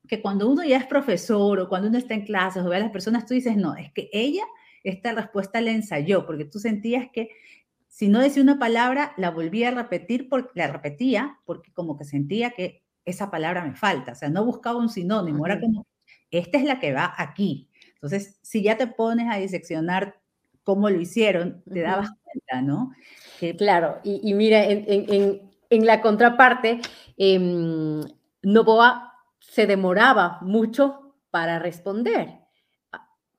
que 0.09 0.23
cuando 0.23 0.49
uno 0.49 0.65
ya 0.65 0.79
es 0.79 0.87
profesor 0.87 1.61
o 1.61 1.69
cuando 1.69 1.89
uno 1.89 1.99
está 1.99 2.15
en 2.15 2.25
clases 2.25 2.63
o 2.63 2.69
ve 2.69 2.77
a 2.77 2.81
las 2.81 2.91
personas, 2.91 3.27
tú 3.27 3.35
dices, 3.35 3.57
no, 3.57 3.77
es 3.77 3.93
que 3.93 4.09
ella 4.13 4.45
esta 4.83 5.13
respuesta 5.13 5.61
la 5.61 5.73
ensayó, 5.73 6.27
porque 6.27 6.45
tú 6.45 6.59
sentías 6.59 7.09
que 7.13 7.31
si 7.89 8.09
no 8.09 8.21
decía 8.21 8.43
una 8.43 8.59
palabra, 8.59 9.13
la 9.17 9.31
volvía 9.31 9.69
a 9.69 9.73
repetir, 9.73 10.29
porque, 10.29 10.53
la 10.55 10.69
repetía, 10.69 11.39
porque 11.45 11.73
como 11.73 11.99
que 11.99 12.05
sentía 12.05 12.51
que 12.51 12.85
esa 13.05 13.31
palabra 13.31 13.65
me 13.65 13.75
falta, 13.75 14.13
o 14.13 14.15
sea, 14.15 14.29
no 14.29 14.45
buscaba 14.45 14.79
un 14.79 14.89
sinónimo, 14.89 15.45
era 15.45 15.61
como, 15.61 15.87
esta 16.31 16.59
es 16.59 16.65
la 16.65 16.79
que 16.79 16.93
va 16.93 17.13
aquí. 17.19 17.69
Entonces, 17.95 18.39
si 18.43 18.63
ya 18.63 18.77
te 18.77 18.87
pones 18.87 19.27
a 19.29 19.37
diseccionar 19.37 20.20
cómo 20.71 20.89
lo 20.89 21.01
hicieron, 21.01 21.65
te 21.65 21.81
dabas 21.81 22.11
cuenta, 22.23 22.63
¿no? 22.63 22.93
claro, 23.59 23.99
y, 24.05 24.33
mira, 24.35 24.63
en, 24.65 25.87
la 25.87 26.01
contraparte, 26.01 26.81
em, 27.17 28.01
Novoa 28.43 29.15
se 29.41 29.67
demoraba 29.67 30.39
mucho 30.43 31.17
para 31.33 31.59
responder. 31.59 32.39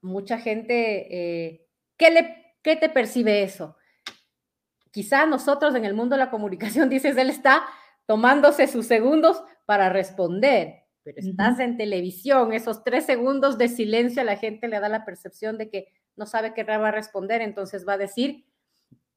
Mucha 0.02 0.40
gente, 0.40 1.08
eh, 1.10 1.68
¿qué, 1.96 2.12
le, 2.12 2.56
¿qué 2.62 2.76
te 2.76 2.90
percibe 2.90 3.44
eso? 3.44 3.78
Quizá 4.92 5.26
nosotros 5.26 5.74
en 5.76 5.86
el 5.86 5.94
mundo 5.94 6.16
de 6.16 6.20
la 6.20 6.32
comunicación, 6.32 6.90
dices, 6.90 7.16
él 7.16 7.30
está 7.30 7.64
tomándose 8.08 8.68
sus 8.68 8.88
segundos 8.88 9.42
para 9.66 9.88
responder, 9.88 10.84
pero 11.04 11.18
estás 11.18 11.62
en 11.62 11.78
televisión, 11.78 12.52
esos 12.52 12.84
tres 12.84 13.06
segundos 13.06 13.58
de 13.58 13.70
silencio 13.70 14.22
a 14.22 14.26
la 14.26 14.36
gente 14.36 14.68
le 14.68 14.82
da 14.82 14.90
la 14.90 15.06
percepción 15.06 15.58
de 15.58 15.70
que 15.70 16.01
no 16.22 16.28
sabe 16.28 16.54
qué 16.54 16.64
va 16.64 16.90
a 16.90 16.92
responder, 16.92 17.42
entonces 17.42 17.84
va 17.88 17.94
a 17.94 17.98
decir 17.98 18.46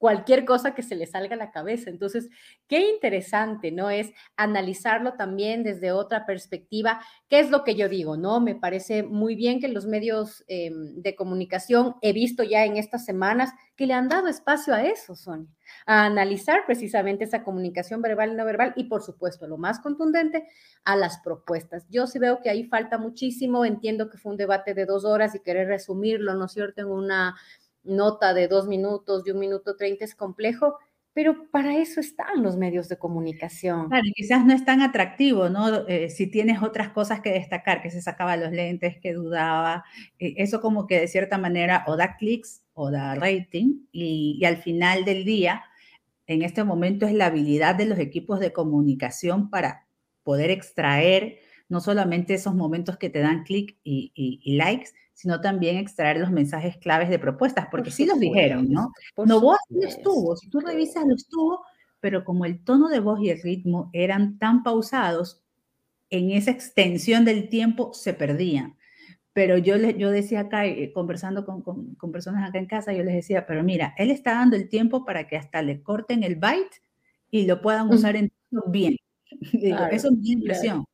cualquier 0.05 0.45
cosa 0.45 0.75
que 0.75 0.83
se 0.83 0.97
le 0.97 1.07
salga 1.07 1.35
a 1.35 1.39
la 1.39 1.51
cabeza. 1.51 1.89
Entonces, 1.89 2.29
qué 2.69 2.91
interesante, 2.91 3.73
¿no? 3.73 3.89
Es 3.89 4.13
analizarlo 4.37 5.15
también 5.15 5.63
desde 5.63 5.93
otra 5.93 6.27
perspectiva. 6.27 7.01
¿Qué 7.31 7.41
es 7.41 7.51
lo 7.51 7.65
que 7.65 7.75
yo 7.75 7.89
digo, 7.89 8.19
no? 8.19 8.39
Me 8.39 8.55
parece 8.55 9.03
muy 9.03 9.35
bien 9.35 9.61
que 9.61 9.69
los 9.69 9.87
medios 9.87 10.45
em, 10.47 11.01
de 11.01 11.17
comunicación, 11.17 11.95
he 12.03 12.13
visto 12.13 12.43
ya 12.43 12.67
en 12.67 12.77
estas 12.77 13.07
semanas, 13.07 13.55
que 13.77 13.87
le 13.87 13.95
han 13.95 14.11
dado 14.11 14.29
espacio 14.29 14.75
a 14.75 14.85
eso, 14.85 15.17
Sonia, 15.17 15.49
a 15.87 16.05
analizar 16.05 16.67
precisamente 16.67 17.25
esa 17.25 17.43
comunicación 17.43 18.03
verbal 18.03 18.33
y 18.33 18.35
no 18.35 18.45
verbal 18.45 18.75
y, 18.77 18.85
por 18.85 19.03
supuesto, 19.03 19.47
lo 19.49 19.57
más 19.57 19.81
contundente, 19.81 20.47
a 20.85 20.97
las 20.97 21.19
propuestas. 21.21 21.87
Yo 21.89 22.07
sí 22.07 22.19
veo 22.19 22.43
que 22.43 22.51
ahí 22.51 22.65
falta 22.65 22.99
muchísimo, 22.99 23.65
entiendo 23.65 24.11
que 24.11 24.19
fue 24.19 24.33
un 24.33 24.39
debate 24.39 24.75
de 24.75 24.85
dos 24.85 25.07
horas 25.07 25.35
y 25.35 25.41
querer 25.41 25.67
resumirlo, 25.67 26.35
¿no 26.35 26.45
es 26.45 26.53
cierto?, 26.53 26.83
en 26.83 26.89
una 26.89 27.37
nota 27.85 28.35
de 28.35 28.49
dos 28.49 28.67
minutos, 28.67 29.25
de 29.25 29.33
un 29.33 29.39
minuto 29.39 29.77
treinta 29.77 30.05
es 30.05 30.15
complejo, 30.15 30.79
pero 31.13 31.49
para 31.53 31.79
eso 31.79 32.01
están 32.01 32.43
los 32.43 32.57
medios 32.57 32.89
de 32.89 32.99
comunicación. 32.99 33.89
Claro, 33.89 34.05
quizás 34.17 34.45
no 34.45 34.53
es 34.53 34.65
tan 34.65 34.83
atractivo, 34.83 35.49
¿no? 35.49 35.87
Eh, 35.87 36.11
si 36.11 36.27
tienes 36.27 36.61
otras 36.61 36.89
cosas 36.89 37.21
que 37.21 37.31
destacar, 37.31 37.83
que 37.83 37.91
se 37.91 38.03
sacaba 38.03 38.37
los 38.37 38.51
lentes, 38.51 38.97
que 39.01 39.13
dudaba, 39.13 39.85
eh, 40.19 40.35
eso 40.39 40.61
como 40.61 40.89
que 40.89 40.99
de 40.99 41.07
cierta 41.07 41.39
manera 41.39 41.85
o 41.87 41.97
da 41.97 42.17
clics 42.17 42.65
o 42.73 42.91
da 42.91 43.15
rating 43.15 43.87
y, 43.93 44.45
al 44.45 44.57
final 44.57 45.05
del 45.05 45.25
día, 45.25 45.63
en 46.27 46.43
este 46.43 46.65
momento 46.65 47.07
es 47.07 47.13
la 47.13 47.27
habilidad 47.27 47.77
de 47.77 47.87
los 47.87 48.01
equipos 48.01 48.41
de 48.41 48.53
comunicación 48.53 49.51
para 49.51 49.87
poder 50.25 50.51
extraer 50.51 51.39
no 51.69 51.81
solamente 51.81 52.35
esos 52.35 52.57
momentos 52.57 52.97
que 52.97 53.11
te 53.11 53.21
dan 53.21 53.45
clic 53.45 53.79
y 53.85 54.57
likes, 54.57 54.91
sino 55.15 55.41
también 55.41 55.77
extraer 55.77 56.19
los 56.19 56.31
mensajes 56.31 56.77
claves 56.77 57.09
de 57.09 57.19
propuestas, 57.19 57.69
porque 57.71 57.91
sí 57.91 58.05
los 58.05 58.19
dijeron, 58.19 58.69
¿no? 58.69 58.93
No 59.17 59.41
vos 59.41 59.59
los 59.71 60.03
tuvo, 60.03 60.37
si 60.37 60.49
tú 60.51 60.61
revisas 60.61 61.07
los 61.07 61.27
tuvo, 61.29 61.65
pero 62.01 62.25
como 62.25 62.45
el 62.45 62.63
tono 62.63 62.89
de 62.89 63.01
voz 63.01 63.21
y 63.23 63.31
el 63.31 63.41
ritmo 63.41 63.91
eran 63.93 64.39
tan 64.39 64.63
pausados, 64.63 65.43
en 66.11 66.31
esa 66.31 66.51
extensión 66.51 67.25
del 67.25 67.49
tiempo 67.49 67.93
se 67.95 68.13
perdían. 68.13 68.77
Pero 69.33 69.59
yo, 69.59 69.77
le, 69.77 69.97
yo 69.99 70.11
decía 70.11 70.41
acá, 70.41 70.67
eh, 70.67 70.93
conversando 70.93 71.45
con, 71.45 71.63
con, 71.63 72.13
personas 72.13 72.49
acá 72.49 72.59
en 72.59 72.67
casa, 72.67 72.93
yo 72.93 73.03
les 73.03 73.15
decía, 73.15 73.47
pero 73.47 73.65
mira, 73.65 73.95
él 73.99 74.11
está 74.11 74.35
dando 74.35 74.55
el 74.55 74.69
tiempo 74.69 75.05
para 75.05 75.27
que 75.27 75.37
hasta 75.37 75.63
le 75.63 75.83
corten 75.83 76.23
el 76.23 76.37
byte 76.37 76.83
y 77.31 77.47
lo 77.47 77.61
puedan 77.61 77.89
usar 77.89 78.15
en 78.17 78.31
bien. 78.67 78.97
eso 79.91 80.09
es 80.09 80.13
mi 80.13 80.33
impresión. 80.33 80.85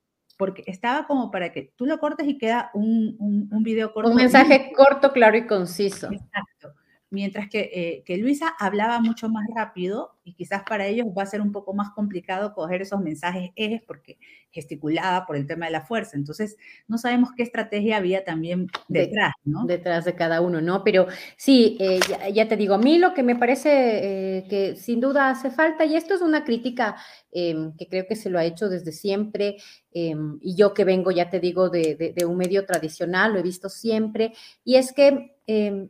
Porque 0.40 0.64
estaba 0.66 1.06
como 1.06 1.30
para 1.30 1.52
que 1.52 1.74
tú 1.76 1.84
lo 1.84 1.98
cortes 1.98 2.26
y 2.26 2.38
queda 2.38 2.70
un, 2.72 3.14
un, 3.18 3.48
un 3.52 3.62
video 3.62 3.92
corto. 3.92 4.08
Un 4.08 4.16
mensaje 4.16 4.72
corto, 4.74 5.12
claro 5.12 5.36
y 5.36 5.46
conciso. 5.46 6.10
Exacto 6.10 6.79
mientras 7.10 7.48
que, 7.48 7.70
eh, 7.72 8.02
que, 8.04 8.16
Luisa 8.16 8.54
hablaba 8.58 9.00
mucho 9.00 9.28
más 9.28 9.46
rápido 9.54 10.16
y 10.24 10.34
quizás 10.34 10.62
para 10.62 10.86
ellos 10.86 11.08
va 11.16 11.24
a 11.24 11.26
ser 11.26 11.40
un 11.40 11.52
poco 11.52 11.74
más 11.74 11.90
complicado 11.90 12.54
coger 12.54 12.82
esos 12.82 13.00
mensajes 13.00 13.50
ejes 13.56 13.82
porque 13.86 14.18
gesticulaba 14.50 15.26
por 15.26 15.36
el 15.36 15.46
tema 15.46 15.66
de 15.66 15.72
la 15.72 15.82
fuerza. 15.82 16.16
Entonces, 16.16 16.56
no 16.88 16.98
sabemos 16.98 17.30
qué 17.36 17.42
estrategia 17.42 17.96
había 17.96 18.24
también 18.24 18.68
detrás, 18.88 19.32
¿no? 19.44 19.64
Detrás 19.66 20.04
de 20.04 20.14
cada 20.14 20.40
uno, 20.40 20.60
¿no? 20.60 20.84
Pero 20.84 21.06
sí, 21.36 21.76
eh, 21.80 22.00
ya, 22.32 22.48
te 22.48 22.56
digo, 22.56 22.74
a 22.74 22.78
mí 22.78 22.98
lo 22.98 23.14
que 23.14 23.22
me 23.22 23.36
parece 23.36 24.38
eh, 24.38 24.44
que 24.48 24.76
sin 24.76 25.00
duda 25.00 25.30
hace 25.30 25.50
falta, 25.50 25.84
y 25.84 25.96
esto 25.96 26.14
es 26.14 26.22
una 26.22 26.44
crítica 26.44 26.96
em, 27.32 27.76
que 27.76 27.88
creo 27.88 28.06
que 28.08 28.16
se 28.16 28.30
lo 28.30 28.38
ha 28.38 28.44
hecho 28.44 28.68
desde 28.68 28.92
siempre, 28.92 29.56
em, 29.92 30.38
y 30.40 30.56
yo 30.56 30.74
que 30.74 30.84
vengo, 30.84 31.10
ya 31.10 31.30
te 31.30 31.40
digo, 31.40 31.70
de, 31.70 32.14
de, 32.16 32.24
un 32.24 32.36
medio 32.36 32.66
tradicional, 32.66 33.32
lo 33.32 33.38
he 33.38 33.42
visto 33.42 33.68
siempre, 33.68 34.32
y 34.64 34.76
es 34.76 34.92
que 34.92 35.36
em, 35.46 35.88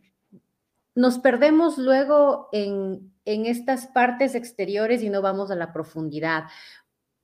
nos 1.01 1.19
perdemos 1.19 1.79
luego 1.79 2.51
en, 2.53 3.11
estas 3.25 3.87
partes 3.87 4.35
exteriores 4.35 5.03
y 5.03 5.09
no 5.09 5.23
vamos 5.23 5.51
a 5.51 5.55
la 5.55 5.73
profundidad. 5.73 6.45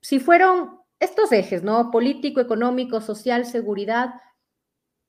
Si 0.00 0.18
fueron 0.18 0.78
estos 0.98 1.30
ejes, 1.32 1.62
¿no? 1.62 1.90
Político, 1.90 2.40
económico, 2.40 3.00
social, 3.00 3.44
seguridad, 3.44 4.14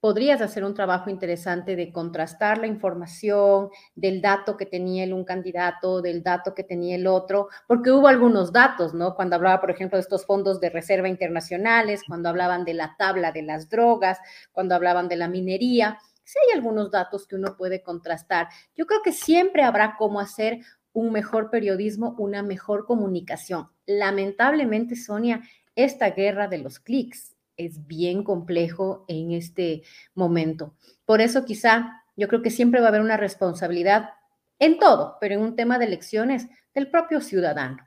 podrías 0.01 0.41
hacer 0.41 0.65
un 0.65 0.73
trabajo 0.73 1.09
interesante 1.09 1.75
de 1.77 1.93
contrastar 1.93 2.57
la 2.57 2.67
información 2.67 3.69
del 3.95 4.21
dato 4.21 4.57
que 4.57 4.65
tenía 4.65 5.05
el 5.05 5.13
un 5.13 5.23
candidato, 5.23 6.01
del 6.01 6.21
dato 6.21 6.53
que 6.53 6.63
tenía 6.63 6.95
el 6.95 7.07
otro, 7.07 7.47
porque 7.67 7.91
hubo 7.91 8.07
algunos 8.07 8.51
datos, 8.51 8.93
¿no? 8.93 9.15
Cuando 9.15 9.37
hablaba, 9.37 9.61
por 9.61 9.71
ejemplo, 9.71 9.97
de 9.97 10.01
estos 10.01 10.25
fondos 10.25 10.59
de 10.59 10.71
reserva 10.71 11.07
internacionales, 11.07 12.01
cuando 12.05 12.27
hablaban 12.27 12.65
de 12.65 12.73
la 12.73 12.95
tabla 12.97 13.31
de 13.31 13.43
las 13.43 13.69
drogas, 13.69 14.17
cuando 14.51 14.75
hablaban 14.75 15.07
de 15.07 15.15
la 15.15 15.29
minería, 15.29 15.99
si 16.27 16.37
hay 16.39 16.57
algunos 16.57 16.91
datos 16.91 17.25
que 17.25 17.37
uno 17.37 17.55
puede 17.55 17.81
contrastar. 17.81 18.49
Yo 18.75 18.85
creo 18.85 19.01
que 19.01 19.13
siempre 19.13 19.63
habrá 19.63 19.95
cómo 19.97 20.19
hacer 20.19 20.59
un 20.91 21.13
mejor 21.13 21.49
periodismo, 21.49 22.15
una 22.17 22.43
mejor 22.43 22.85
comunicación. 22.85 23.69
Lamentablemente, 23.85 24.97
Sonia, 24.97 25.41
esta 25.75 26.09
guerra 26.09 26.49
de 26.49 26.57
los 26.57 26.79
clics 26.79 27.37
es 27.55 27.87
bien 27.87 28.23
complejo 28.25 29.05
en 29.07 29.31
este 29.31 29.83
momento. 30.15 30.75
Por 31.05 31.21
eso 31.21 31.45
quizá 31.45 32.03
yo 32.17 32.27
creo 32.27 32.41
que 32.41 32.51
siempre 32.51 32.81
va 32.81 32.87
a 32.87 32.89
haber 32.89 33.01
una 33.01 33.15
responsabilidad 33.15 34.09
en 34.59 34.79
todo, 34.79 35.17
pero 35.21 35.35
en 35.35 35.41
un 35.41 35.55
tema 35.55 35.79
de 35.79 35.85
elecciones 35.85 36.47
del 36.73 36.91
propio 36.91 37.21
ciudadano. 37.21 37.86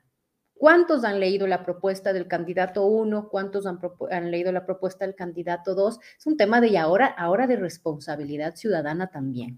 ¿Cuántos 0.61 1.03
han 1.05 1.19
leído 1.19 1.47
la 1.47 1.63
propuesta 1.63 2.13
del 2.13 2.27
candidato 2.27 2.85
1? 2.85 3.29
¿Cuántos 3.29 3.65
han, 3.65 4.29
leído 4.29 4.51
la 4.51 4.63
propuesta 4.63 5.07
del 5.07 5.15
candidato 5.15 5.73
2? 5.73 5.99
Es 6.19 6.27
un 6.27 6.37
tema 6.37 6.61
de 6.61 6.77
ahora, 6.77 7.07
ahora 7.07 7.47
de 7.47 7.55
responsabilidad 7.55 8.55
ciudadana 8.55 9.07
también. 9.07 9.57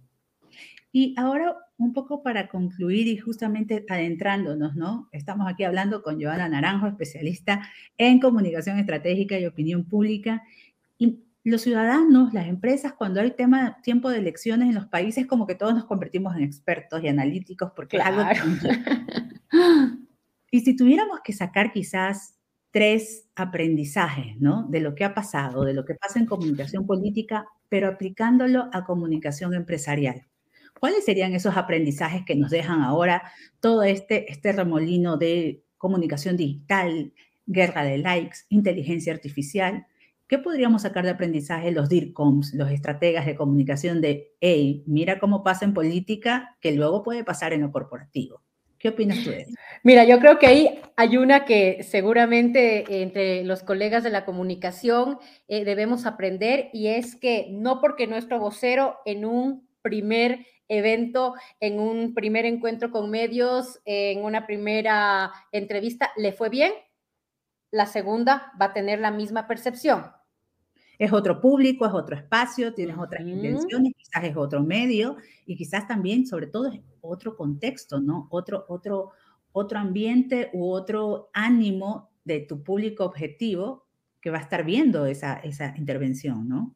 Y 0.93 1.13
ahora 1.17 1.57
un 1.75 1.91
poco 1.91 2.23
para 2.23 2.47
concluir 2.47 3.07
y 3.07 3.17
justamente 3.17 3.85
adentrándonos, 3.89 4.77
¿no? 4.77 5.09
Estamos 5.11 5.51
aquí 5.51 5.65
hablando 5.65 6.03
con 6.03 6.21
Joana 6.21 6.47
Naranjo, 6.47 6.87
especialista 6.87 7.67
en 7.97 8.21
comunicación 8.21 8.79
estratégica 8.79 9.37
y 9.37 9.45
opinión 9.45 9.83
pública. 9.83 10.41
Y 10.97 11.19
los 11.43 11.63
ciudadanos, 11.63 12.33
las 12.33 12.47
empresas, 12.47 12.93
cuando 12.93 13.19
hay 13.19 13.31
tema, 13.31 13.81
tiempo 13.83 14.09
de 14.09 14.19
elecciones 14.19 14.69
en 14.69 14.75
los 14.75 14.85
países, 14.85 15.27
como 15.27 15.47
que 15.47 15.55
todos 15.55 15.75
nos 15.75 15.83
convertimos 15.83 16.33
en 16.37 16.43
expertos 16.43 17.03
y 17.03 17.09
analíticos 17.09 17.73
porque 17.75 17.97
claro. 17.97 18.23
Y 20.53 20.59
si 20.59 20.75
tuviéramos 20.75 21.21
que 21.23 21.33
sacar 21.33 21.71
quizás 21.73 22.37
tres 22.69 23.27
aprendizajes, 23.33 24.39
¿no? 24.39 24.67
De 24.69 24.81
lo 24.81 24.93
que 24.93 25.03
ha 25.03 25.15
pasado, 25.15 25.63
de 25.63 25.73
lo 25.73 25.83
que 25.83 25.95
pasa 25.95 26.19
en 26.19 26.27
comunicación 26.27 26.85
política, 26.85 27.47
pero 27.69 27.87
aplicándolo 27.87 28.69
a 28.71 28.83
comunicación 28.85 29.55
empresarial. 29.55 30.27
¿Cuáles 30.79 31.05
serían 31.05 31.33
esos 31.33 31.57
aprendizajes 31.57 32.21
que 32.23 32.35
nos 32.35 32.51
dejan 32.51 32.83
ahora 32.83 33.23
todo 33.61 33.81
este, 33.81 34.31
este 34.31 34.51
remolino 34.51 35.17
de 35.17 35.63
comunicación 35.79 36.37
digital, 36.37 37.13
guerra 37.47 37.83
de 37.83 37.97
likes, 37.97 38.41
inteligencia 38.49 39.11
artificial? 39.11 39.87
¿Qué 40.27 40.37
podríamos 40.37 40.83
sacar 40.83 41.03
de 41.03 41.09
aprendizaje 41.09 41.71
los 41.71 41.89
DIRCOMs, 41.89 42.53
los 42.53 42.69
estrategas 42.69 43.25
de 43.25 43.35
comunicación 43.35 44.01
de, 44.01 44.35
hey, 44.39 44.83
mira 44.85 45.19
cómo 45.19 45.43
pasa 45.43 45.65
en 45.65 45.73
política, 45.73 46.57
que 46.61 46.73
luego 46.73 47.01
puede 47.01 47.23
pasar 47.23 47.53
en 47.53 47.61
lo 47.61 47.71
corporativo? 47.71 48.42
¿Qué 48.83 48.89
opinas 48.89 49.23
tú 49.23 49.29
de 49.29 49.43
eso? 49.43 49.53
Mira, 49.83 50.03
yo 50.03 50.19
creo 50.19 50.37
que 50.39 50.45
ahí 50.45 50.81
hay 50.97 51.15
una 51.15 51.45
que 51.45 51.83
seguramente 51.83 53.01
entre 53.01 53.45
los 53.45 53.63
colegas 53.63 54.03
de 54.03 54.09
la 54.09 54.25
comunicación 54.25 55.19
eh, 55.47 55.63
debemos 55.63 56.05
aprender 56.05 56.69
y 56.73 56.87
es 56.87 57.15
que 57.15 57.47
no 57.49 57.79
porque 57.79 58.07
nuestro 58.07 58.39
vocero 58.39 58.97
en 59.05 59.23
un 59.23 59.69
primer 59.81 60.45
evento, 60.67 61.33
en 61.61 61.79
un 61.79 62.13
primer 62.13 62.45
encuentro 62.45 62.91
con 62.91 63.09
medios, 63.09 63.79
en 63.85 64.25
una 64.25 64.45
primera 64.45 65.31
entrevista, 65.53 66.11
le 66.17 66.33
fue 66.33 66.49
bien, 66.49 66.73
la 67.71 67.85
segunda 67.85 68.51
va 68.61 68.65
a 68.65 68.73
tener 68.73 68.99
la 68.99 69.11
misma 69.11 69.47
percepción. 69.47 70.11
Es 70.99 71.11
otro 71.11 71.41
público, 71.41 71.85
es 71.85 71.93
otro 71.93 72.15
espacio, 72.15 72.73
tienes 72.73 72.97
otras 72.97 73.25
intenciones, 73.25 73.93
quizás 73.97 74.23
es 74.23 74.37
otro 74.37 74.61
medio 74.63 75.17
y 75.45 75.55
quizás 75.55 75.87
también, 75.87 76.25
sobre 76.25 76.47
todo, 76.47 76.67
es 76.67 76.79
otro 77.01 77.35
contexto, 77.35 77.99
¿no? 77.99 78.27
Otro, 78.29 78.65
otro, 78.67 79.11
otro 79.51 79.79
ambiente 79.79 80.49
u 80.53 80.69
otro 80.69 81.29
ánimo 81.33 82.09
de 82.23 82.41
tu 82.41 82.63
público 82.63 83.05
objetivo 83.05 83.85
que 84.21 84.29
va 84.29 84.37
a 84.37 84.41
estar 84.41 84.63
viendo 84.63 85.05
esa, 85.05 85.35
esa 85.39 85.73
intervención, 85.77 86.47
¿no? 86.47 86.75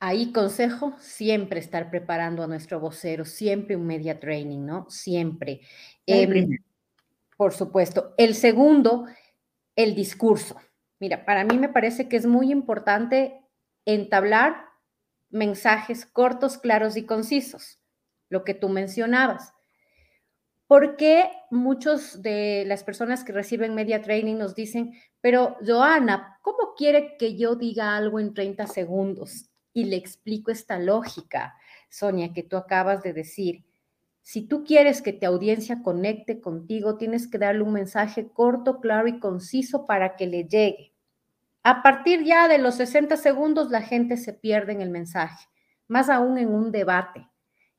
Ahí 0.00 0.32
consejo 0.32 0.94
siempre 0.98 1.60
estar 1.60 1.90
preparando 1.90 2.42
a 2.42 2.46
nuestro 2.46 2.78
vocero, 2.78 3.24
siempre 3.24 3.74
un 3.74 3.86
media 3.86 4.20
training, 4.20 4.64
¿no? 4.64 4.86
Siempre. 4.90 5.60
Eh, 6.06 6.46
por 7.36 7.52
supuesto. 7.52 8.14
El 8.18 8.34
segundo, 8.34 9.06
el 9.76 9.94
discurso. 9.94 10.56
Mira, 11.00 11.24
para 11.24 11.44
mí 11.44 11.58
me 11.58 11.68
parece 11.68 12.08
que 12.08 12.16
es 12.16 12.26
muy 12.26 12.52
importante 12.52 13.40
entablar 13.86 14.66
mensajes 15.30 16.06
cortos, 16.06 16.58
claros 16.58 16.96
y 16.96 17.04
concisos, 17.04 17.80
lo 18.28 18.44
que 18.44 18.54
tú 18.54 18.68
mencionabas. 18.68 19.52
¿Por 20.66 20.96
qué 20.96 21.30
muchos 21.50 22.22
de 22.22 22.64
las 22.66 22.84
personas 22.84 23.22
que 23.22 23.32
reciben 23.32 23.74
media 23.74 24.00
training 24.00 24.36
nos 24.36 24.54
dicen, 24.54 24.94
pero 25.20 25.56
Joana, 25.64 26.38
¿cómo 26.40 26.74
quiere 26.76 27.16
que 27.18 27.36
yo 27.36 27.54
diga 27.54 27.96
algo 27.96 28.18
en 28.18 28.32
30 28.32 28.66
segundos? 28.66 29.50
Y 29.74 29.84
le 29.84 29.96
explico 29.96 30.50
esta 30.50 30.78
lógica, 30.78 31.54
Sonia, 31.90 32.32
que 32.32 32.42
tú 32.42 32.56
acabas 32.56 33.02
de 33.02 33.12
decir. 33.12 33.64
Si 34.22 34.48
tú 34.48 34.64
quieres 34.64 35.02
que 35.02 35.12
tu 35.12 35.26
audiencia 35.26 35.82
conecte 35.82 36.40
contigo, 36.40 36.96
tienes 36.96 37.28
que 37.28 37.36
darle 37.36 37.62
un 37.62 37.74
mensaje 37.74 38.28
corto, 38.32 38.80
claro 38.80 39.06
y 39.06 39.20
conciso 39.20 39.84
para 39.84 40.16
que 40.16 40.26
le 40.26 40.44
llegue. 40.44 40.93
A 41.66 41.82
partir 41.82 42.24
ya 42.24 42.46
de 42.46 42.58
los 42.58 42.74
60 42.74 43.16
segundos, 43.16 43.70
la 43.70 43.80
gente 43.80 44.18
se 44.18 44.34
pierde 44.34 44.72
en 44.72 44.82
el 44.82 44.90
mensaje, 44.90 45.48
más 45.88 46.10
aún 46.10 46.36
en 46.36 46.50
un 46.50 46.70
debate. 46.70 47.26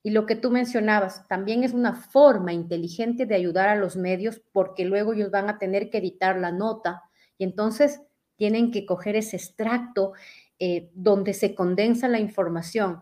Y 0.02 0.10
lo 0.10 0.26
que 0.26 0.36
tú 0.36 0.50
mencionabas, 0.50 1.28
también 1.28 1.63
es 1.63 1.71
una 1.71 1.93
forma 1.93 2.52
inteligente 2.52 3.28
de 3.28 3.36
ayudar 3.36 3.69
a 3.69 3.76
los 3.76 3.95
medios 3.95 4.41
porque 4.52 4.86
luego 4.86 5.13
ellos 5.13 5.30
van 5.30 5.50
a 5.50 5.60
tener 5.60 5.91
que 5.91 6.00
editar 6.00 6.36
la 6.39 6.52
nota 6.52 7.04
y 7.38 7.43
entonces 7.43 8.02
tienen 8.38 8.71
que 8.71 8.88
coger 8.88 9.15
ese 9.17 9.38
extracto 9.38 10.13
eh, 10.58 10.89
donde 10.95 11.36
se 11.36 11.54
condensa 11.54 12.08
la 12.08 12.19
información. 12.19 13.02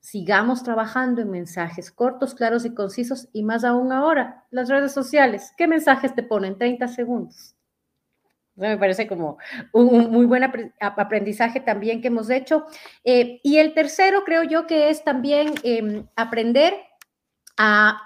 Sigamos 0.00 0.64
trabajando 0.64 1.22
en 1.22 1.30
mensajes 1.30 1.92
cortos, 1.92 2.34
claros 2.34 2.64
y 2.64 2.74
concisos 2.74 3.28
y 3.32 3.44
más 3.44 3.62
aún 3.62 3.92
ahora, 3.92 4.46
las 4.50 4.68
redes 4.68 4.90
sociales. 4.90 5.52
¿Qué 5.56 5.68
mensajes 5.68 6.12
te 6.12 6.24
ponen? 6.24 6.58
30 6.58 6.88
segundos. 6.88 7.54
Me 8.56 8.78
parece 8.78 9.06
como 9.06 9.38
un, 9.72 10.10
muy 10.10 10.26
buen 10.26 10.44
aprendizaje 10.80 11.60
también 11.60 12.00
que 12.00 12.08
hemos 12.08 12.30
hecho. 12.30 12.66
Eh, 13.04 13.40
y 13.42 13.58
el 13.58 13.74
tercero 13.74 14.24
creo 14.24 14.42
yo 14.42 14.66
que 14.66 14.90
es 14.90 15.04
también 15.04 15.54
em, 15.62 16.06
aprender 16.16 16.74
a 17.56 18.00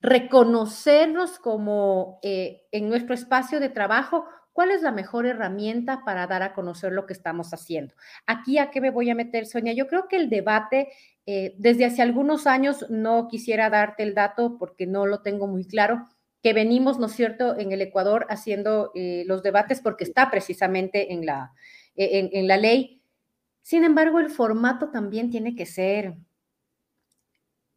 reconocernos 0.00 1.38
como 1.38 2.18
eh, 2.22 2.62
en 2.72 2.88
nuestro 2.88 3.14
espacio 3.14 3.60
de 3.60 3.68
trabajo, 3.68 4.26
cuál 4.52 4.70
es 4.70 4.82
la 4.82 4.90
mejor 4.92 5.26
herramienta 5.26 6.02
para 6.04 6.26
dar 6.26 6.42
a 6.42 6.54
conocer 6.54 6.92
lo 6.92 7.06
que 7.06 7.12
estamos 7.12 7.54
haciendo. 7.54 7.94
Aquí 8.26 8.58
a 8.58 8.70
qué 8.70 8.80
me 8.80 8.90
voy 8.90 9.10
a 9.10 9.14
meter, 9.14 9.46
Sonia. 9.46 9.72
Yo 9.72 9.86
creo 9.86 10.08
que 10.08 10.16
el 10.16 10.28
debate, 10.28 10.88
eh, 11.24 11.54
desde 11.56 11.84
hace 11.84 12.02
algunos 12.02 12.46
años, 12.46 12.86
no 12.90 13.28
quisiera 13.28 13.70
darte 13.70 14.02
el 14.02 14.14
dato 14.14 14.58
porque 14.58 14.86
no 14.86 15.06
lo 15.06 15.22
tengo 15.22 15.46
muy 15.46 15.64
claro, 15.64 16.08
que 16.42 16.52
venimos, 16.52 16.98
¿no 16.98 17.06
es 17.06 17.12
cierto?, 17.12 17.58
en 17.58 17.72
el 17.72 17.80
Ecuador 17.80 18.26
haciendo 18.28 18.90
eh, 18.94 19.24
los 19.26 19.42
debates 19.42 19.80
porque 19.80 20.04
está 20.04 20.30
precisamente 20.30 21.12
en 21.12 21.24
la, 21.24 21.52
en, 21.94 22.30
en 22.32 22.48
la 22.48 22.56
ley. 22.56 23.00
Sin 23.62 23.84
embargo, 23.84 24.18
el 24.18 24.28
formato 24.28 24.90
también 24.90 25.30
tiene 25.30 25.54
que 25.54 25.66
ser 25.66 26.14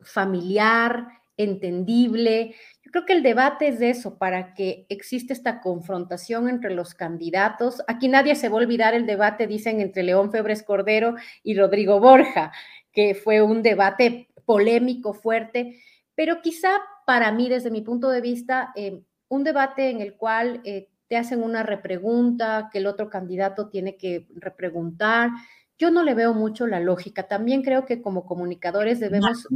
familiar, 0.01 1.07
entendible. 1.37 2.55
Yo 2.81 2.91
creo 2.91 3.05
que 3.05 3.13
el 3.13 3.23
debate 3.23 3.67
es 3.67 3.79
de 3.79 3.89
eso, 3.89 4.17
para 4.17 4.53
que 4.53 4.85
existe 4.89 5.33
esta 5.33 5.61
confrontación 5.61 6.49
entre 6.49 6.73
los 6.73 6.93
candidatos. 6.93 7.83
Aquí 7.87 8.07
nadie 8.07 8.35
se 8.35 8.49
va 8.49 8.55
a 8.55 8.61
olvidar 8.61 8.93
el 8.93 9.05
debate, 9.05 9.47
dicen, 9.47 9.81
entre 9.81 10.03
León 10.03 10.31
Febres 10.31 10.63
Cordero 10.63 11.15
y 11.43 11.55
Rodrigo 11.57 11.99
Borja, 11.99 12.51
que 12.91 13.15
fue 13.15 13.41
un 13.41 13.61
debate 13.61 14.29
polémico, 14.45 15.13
fuerte, 15.13 15.81
pero 16.15 16.41
quizá 16.41 16.79
para 17.05 17.31
mí, 17.31 17.47
desde 17.49 17.71
mi 17.71 17.81
punto 17.81 18.09
de 18.09 18.21
vista, 18.21 18.71
eh, 18.75 19.03
un 19.29 19.43
debate 19.43 19.89
en 19.89 20.01
el 20.01 20.15
cual 20.15 20.61
eh, 20.65 20.89
te 21.07 21.17
hacen 21.17 21.43
una 21.43 21.63
repregunta, 21.63 22.69
que 22.71 22.79
el 22.79 22.87
otro 22.87 23.09
candidato 23.09 23.69
tiene 23.69 23.95
que 23.95 24.27
repreguntar. 24.35 25.29
Yo 25.77 25.91
no 25.91 26.03
le 26.03 26.15
veo 26.15 26.33
mucho 26.33 26.67
la 26.67 26.79
lógica. 26.79 27.27
También 27.27 27.61
creo 27.61 27.85
que 27.85 28.01
como 28.01 28.25
comunicadores 28.25 28.99
debemos 28.99 29.47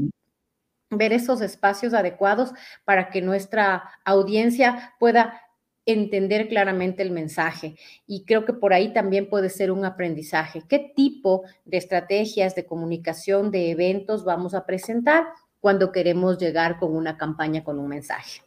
ver 0.91 1.13
esos 1.13 1.41
espacios 1.41 1.93
adecuados 1.93 2.51
para 2.83 3.09
que 3.09 3.21
nuestra 3.21 3.83
audiencia 4.05 4.93
pueda 4.99 5.41
entender 5.85 6.49
claramente 6.49 7.01
el 7.01 7.09
mensaje. 7.11 7.75
Y 8.05 8.25
creo 8.25 8.45
que 8.45 8.53
por 8.53 8.73
ahí 8.73 8.93
también 8.93 9.27
puede 9.27 9.49
ser 9.49 9.71
un 9.71 9.85
aprendizaje. 9.85 10.63
¿Qué 10.67 10.93
tipo 10.95 11.43
de 11.65 11.77
estrategias 11.77 12.53
de 12.53 12.65
comunicación, 12.65 13.49
de 13.49 13.71
eventos 13.71 14.23
vamos 14.23 14.53
a 14.53 14.65
presentar 14.67 15.25
cuando 15.59 15.91
queremos 15.91 16.37
llegar 16.37 16.77
con 16.77 16.95
una 16.95 17.17
campaña, 17.17 17.63
con 17.63 17.79
un 17.79 17.89
mensaje? 17.89 18.41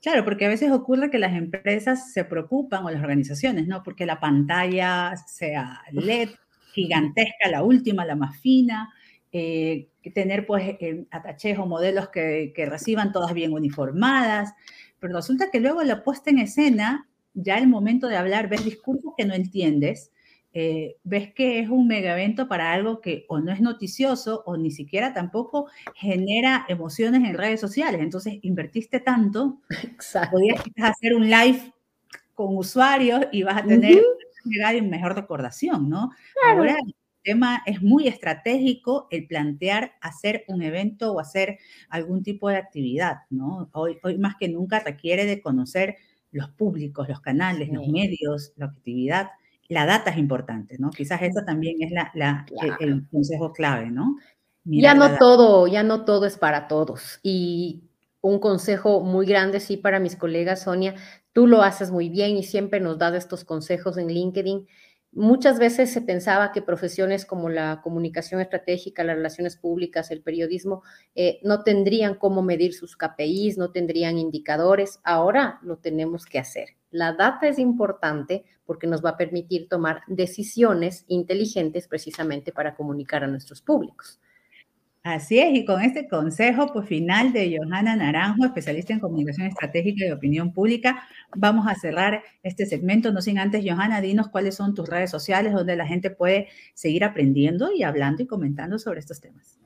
Claro, 0.00 0.24
porque 0.24 0.46
a 0.46 0.48
veces 0.48 0.70
ocurre 0.70 1.10
que 1.10 1.18
las 1.18 1.34
empresas 1.34 2.12
se 2.12 2.24
preocupan 2.24 2.84
o 2.84 2.90
las 2.90 3.02
organizaciones, 3.02 3.66
¿no? 3.66 3.82
Porque 3.82 4.06
la 4.06 4.20
pantalla 4.20 5.14
sea 5.26 5.82
LED, 5.90 6.30
gigantesca, 6.72 7.48
la 7.50 7.62
última, 7.62 8.04
la 8.04 8.14
más 8.14 8.38
fina, 8.38 8.92
eh, 9.32 9.88
tener 10.14 10.46
pues 10.46 10.62
eh, 10.80 11.04
ataches 11.10 11.58
o 11.58 11.66
modelos 11.66 12.08
que, 12.08 12.52
reciban 12.70 13.12
todas 13.12 13.34
bien 13.34 13.52
uniformadas, 13.52 14.54
pero 15.00 15.16
resulta 15.16 15.50
que 15.50 15.60
luego 15.60 15.82
la 15.82 16.02
puesta 16.02 16.30
en 16.30 16.38
escena, 16.38 17.08
ya 17.34 17.58
el 17.58 17.68
momento 17.68 18.08
de 18.08 18.16
hablar, 18.16 18.48
ves 18.48 18.64
discursos 18.64 19.12
que 19.16 19.26
no 19.26 19.34
entiendes, 19.34 20.12
eh, 20.52 20.96
ves 21.04 21.32
que 21.34 21.60
es 21.60 21.68
un 21.68 21.86
mega 21.86 22.12
evento 22.12 22.48
para 22.48 22.72
algo 22.72 23.00
que 23.00 23.24
o 23.28 23.38
no 23.38 23.52
es 23.52 23.60
noticioso 23.60 24.42
o 24.46 24.56
ni 24.56 24.70
siquiera 24.70 25.12
tampoco 25.12 25.68
genera 25.94 26.64
emociones 26.68 27.22
en 27.28 27.36
redes 27.36 27.60
sociales. 27.60 28.00
Entonces, 28.00 28.38
invertiste 28.42 29.00
tanto, 29.00 29.60
podías 30.32 30.62
hacer 30.76 31.14
un 31.14 31.28
live 31.28 31.72
con 32.34 32.56
usuarios 32.56 33.26
y 33.32 33.42
vas 33.42 33.62
a 33.62 33.66
tener 33.66 33.96
uh 33.96 34.18
mejor 34.82 35.14
recordación, 35.14 35.90
¿no? 35.90 36.10
Ahora 36.46 36.78
tema 37.28 37.62
es 37.66 37.82
muy 37.82 38.08
estratégico 38.08 39.06
el 39.10 39.26
plantear 39.26 39.92
hacer 40.00 40.44
un 40.48 40.62
evento 40.62 41.12
o 41.12 41.20
hacer 41.20 41.58
algún 41.90 42.22
tipo 42.22 42.48
de 42.48 42.56
actividad, 42.56 43.18
¿no? 43.28 43.68
Hoy, 43.72 43.98
hoy 44.02 44.16
más 44.16 44.36
que 44.36 44.48
nunca 44.48 44.80
requiere 44.80 45.26
de 45.26 45.42
conocer 45.42 45.96
los 46.30 46.48
públicos, 46.48 47.06
los 47.06 47.20
canales, 47.20 47.68
los 47.70 47.86
medios, 47.86 48.52
la 48.56 48.66
actividad. 48.66 49.28
La 49.68 49.86
data 49.86 50.10
es 50.10 50.18
importante, 50.18 50.76
¿no? 50.78 50.90
Quizás 50.90 51.20
eso 51.22 51.40
también 51.44 51.76
es 51.80 51.90
la, 51.92 52.46
el, 52.80 53.06
consejo 53.08 53.52
clave, 53.52 53.90
¿no? 53.90 54.16
ya 54.64 54.94
no 54.94 55.16
todo, 55.16 55.66
ya 55.66 55.82
no 55.82 56.04
todo 56.04 56.26
es 56.26 56.36
para 56.36 56.68
todos. 56.68 57.20
Y 57.22 57.84
un 58.20 58.38
consejo 58.38 59.00
muy 59.00 59.26
grande, 59.26 59.60
sí, 59.60 59.76
para 59.76 60.00
mis 60.00 60.16
colegas, 60.16 60.62
Sonia, 60.62 60.94
tú 61.32 61.46
lo 61.46 61.62
haces 61.62 61.90
muy 61.90 62.08
bien 62.08 62.36
y 62.36 62.42
siempre 62.42 62.80
nos 62.80 62.98
das 62.98 63.14
estos 63.14 63.44
consejos 63.44 63.96
en 63.98 64.08
LinkedIn 64.08 64.66
Muchas 65.12 65.58
veces 65.58 65.90
se 65.90 66.02
pensaba 66.02 66.52
que 66.52 66.60
profesiones 66.60 67.24
como 67.24 67.48
la 67.48 67.80
comunicación 67.82 68.40
estratégica, 68.40 69.04
las 69.04 69.16
relaciones 69.16 69.56
públicas, 69.56 70.10
el 70.10 70.22
periodismo, 70.22 70.82
eh, 71.14 71.40
no 71.42 71.62
tendrían 71.64 72.14
cómo 72.14 72.42
medir 72.42 72.74
sus 72.74 72.96
KPIs, 72.96 73.56
no 73.56 73.72
tendrían 73.72 74.18
indicadores. 74.18 75.00
Ahora 75.04 75.60
lo 75.62 75.78
tenemos 75.78 76.26
que 76.26 76.38
hacer. 76.38 76.76
La 76.90 77.12
data 77.12 77.48
es 77.48 77.58
importante 77.58 78.44
porque 78.64 78.86
nos 78.86 79.04
va 79.04 79.10
a 79.10 79.16
permitir 79.16 79.68
tomar 79.68 80.02
decisiones 80.06 81.04
inteligentes 81.08 81.88
precisamente 81.88 82.52
para 82.52 82.74
comunicar 82.74 83.24
a 83.24 83.28
nuestros 83.28 83.62
públicos. 83.62 84.20
Así 85.08 85.38
es, 85.38 85.56
y 85.56 85.64
con 85.64 85.80
este 85.80 86.06
consejo 86.06 86.70
pues, 86.70 86.86
final 86.86 87.32
de 87.32 87.56
Johanna 87.56 87.96
Naranjo, 87.96 88.44
especialista 88.44 88.92
en 88.92 89.00
comunicación 89.00 89.46
estratégica 89.46 90.04
y 90.04 90.10
opinión 90.10 90.52
pública, 90.52 91.02
vamos 91.34 91.66
a 91.66 91.74
cerrar 91.76 92.22
este 92.42 92.66
segmento. 92.66 93.10
No 93.10 93.22
sin 93.22 93.38
antes, 93.38 93.64
Johanna, 93.66 94.02
dinos 94.02 94.28
cuáles 94.28 94.56
son 94.56 94.74
tus 94.74 94.86
redes 94.86 95.10
sociales 95.10 95.54
donde 95.54 95.76
la 95.76 95.86
gente 95.86 96.10
puede 96.10 96.48
seguir 96.74 97.04
aprendiendo 97.04 97.72
y 97.72 97.84
hablando 97.84 98.22
y 98.22 98.26
comentando 98.26 98.78
sobre 98.78 99.00
estos 99.00 99.18
temas. 99.18 99.58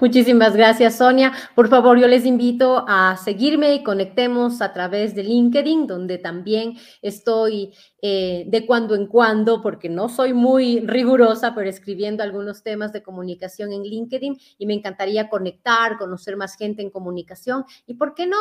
Muchísimas 0.00 0.54
gracias, 0.54 0.96
Sonia. 0.96 1.32
Por 1.56 1.68
favor, 1.68 1.98
yo 1.98 2.06
les 2.06 2.24
invito 2.24 2.84
a 2.86 3.16
seguirme 3.16 3.74
y 3.74 3.82
conectemos 3.82 4.62
a 4.62 4.72
través 4.72 5.14
de 5.16 5.24
LinkedIn, 5.24 5.88
donde 5.88 6.18
también 6.18 6.74
estoy 7.02 7.72
eh, 8.00 8.44
de 8.46 8.64
cuando 8.64 8.94
en 8.94 9.08
cuando, 9.08 9.60
porque 9.62 9.88
no 9.88 10.08
soy 10.08 10.32
muy 10.32 10.80
rigurosa, 10.80 11.52
pero 11.54 11.68
escribiendo 11.68 12.22
algunos 12.22 12.62
temas 12.62 12.92
de 12.92 13.02
comunicación 13.02 13.72
en 13.72 13.82
LinkedIn 13.82 14.38
y 14.58 14.66
me 14.66 14.74
encantaría 14.86 15.28
conectar, 15.28 15.98
conocer 15.98 16.36
más 16.36 16.56
gente 16.56 16.82
en 16.82 16.90
comunicación 16.90 17.64
y, 17.86 17.94
¿por 17.94 18.14
qué 18.14 18.26
no? 18.26 18.36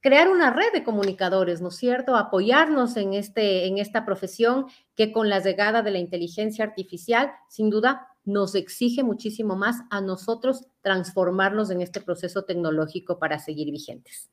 crear 0.00 0.30
una 0.30 0.50
red 0.50 0.72
de 0.72 0.82
comunicadores, 0.82 1.60
¿no 1.60 1.68
es 1.68 1.76
cierto? 1.76 2.16
Apoyarnos 2.16 2.96
en, 2.96 3.12
este, 3.12 3.66
en 3.66 3.78
esta 3.78 4.04
profesión 4.06 4.66
que 4.96 5.12
con 5.12 5.28
la 5.28 5.40
llegada 5.40 5.82
de 5.82 5.90
la 5.90 5.98
inteligencia 5.98 6.64
artificial, 6.64 7.32
sin 7.48 7.70
duda, 7.70 8.08
nos 8.24 8.54
exige 8.54 9.02
muchísimo 9.02 9.56
más 9.56 9.82
a 9.90 10.00
nosotros 10.00 10.66
transformarnos 10.82 11.70
en 11.70 11.80
este 11.80 12.00
proceso 12.00 12.44
tecnológico 12.44 13.18
para 13.18 13.38
seguir 13.38 13.70
vigentes. 13.70 14.30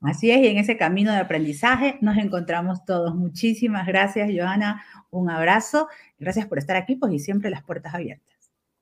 Así 0.00 0.30
es, 0.30 0.38
y 0.38 0.48
en 0.48 0.58
ese 0.58 0.76
camino 0.76 1.12
de 1.12 1.18
aprendizaje 1.18 1.98
nos 2.00 2.16
encontramos 2.16 2.84
todos. 2.84 3.14
Muchísimas 3.14 3.86
gracias, 3.86 4.30
Joana. 4.34 4.82
Un 5.10 5.30
abrazo. 5.30 5.88
Gracias 6.18 6.46
por 6.46 6.58
estar 6.58 6.76
aquí, 6.76 6.96
pues, 6.96 7.12
y 7.12 7.18
siempre 7.20 7.50
las 7.50 7.62
puertas 7.62 7.94
abiertas. 7.94 8.31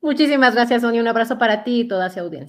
Muchísimas 0.02 0.54
gracias, 0.54 0.80
Sonia. 0.82 1.00
Un 1.02 1.08
abrazo 1.08 1.38
para 1.38 1.62
ti 1.64 1.80
y 1.80 1.88
toda 1.88 2.08
su 2.10 2.20
audiencia. 2.20 2.48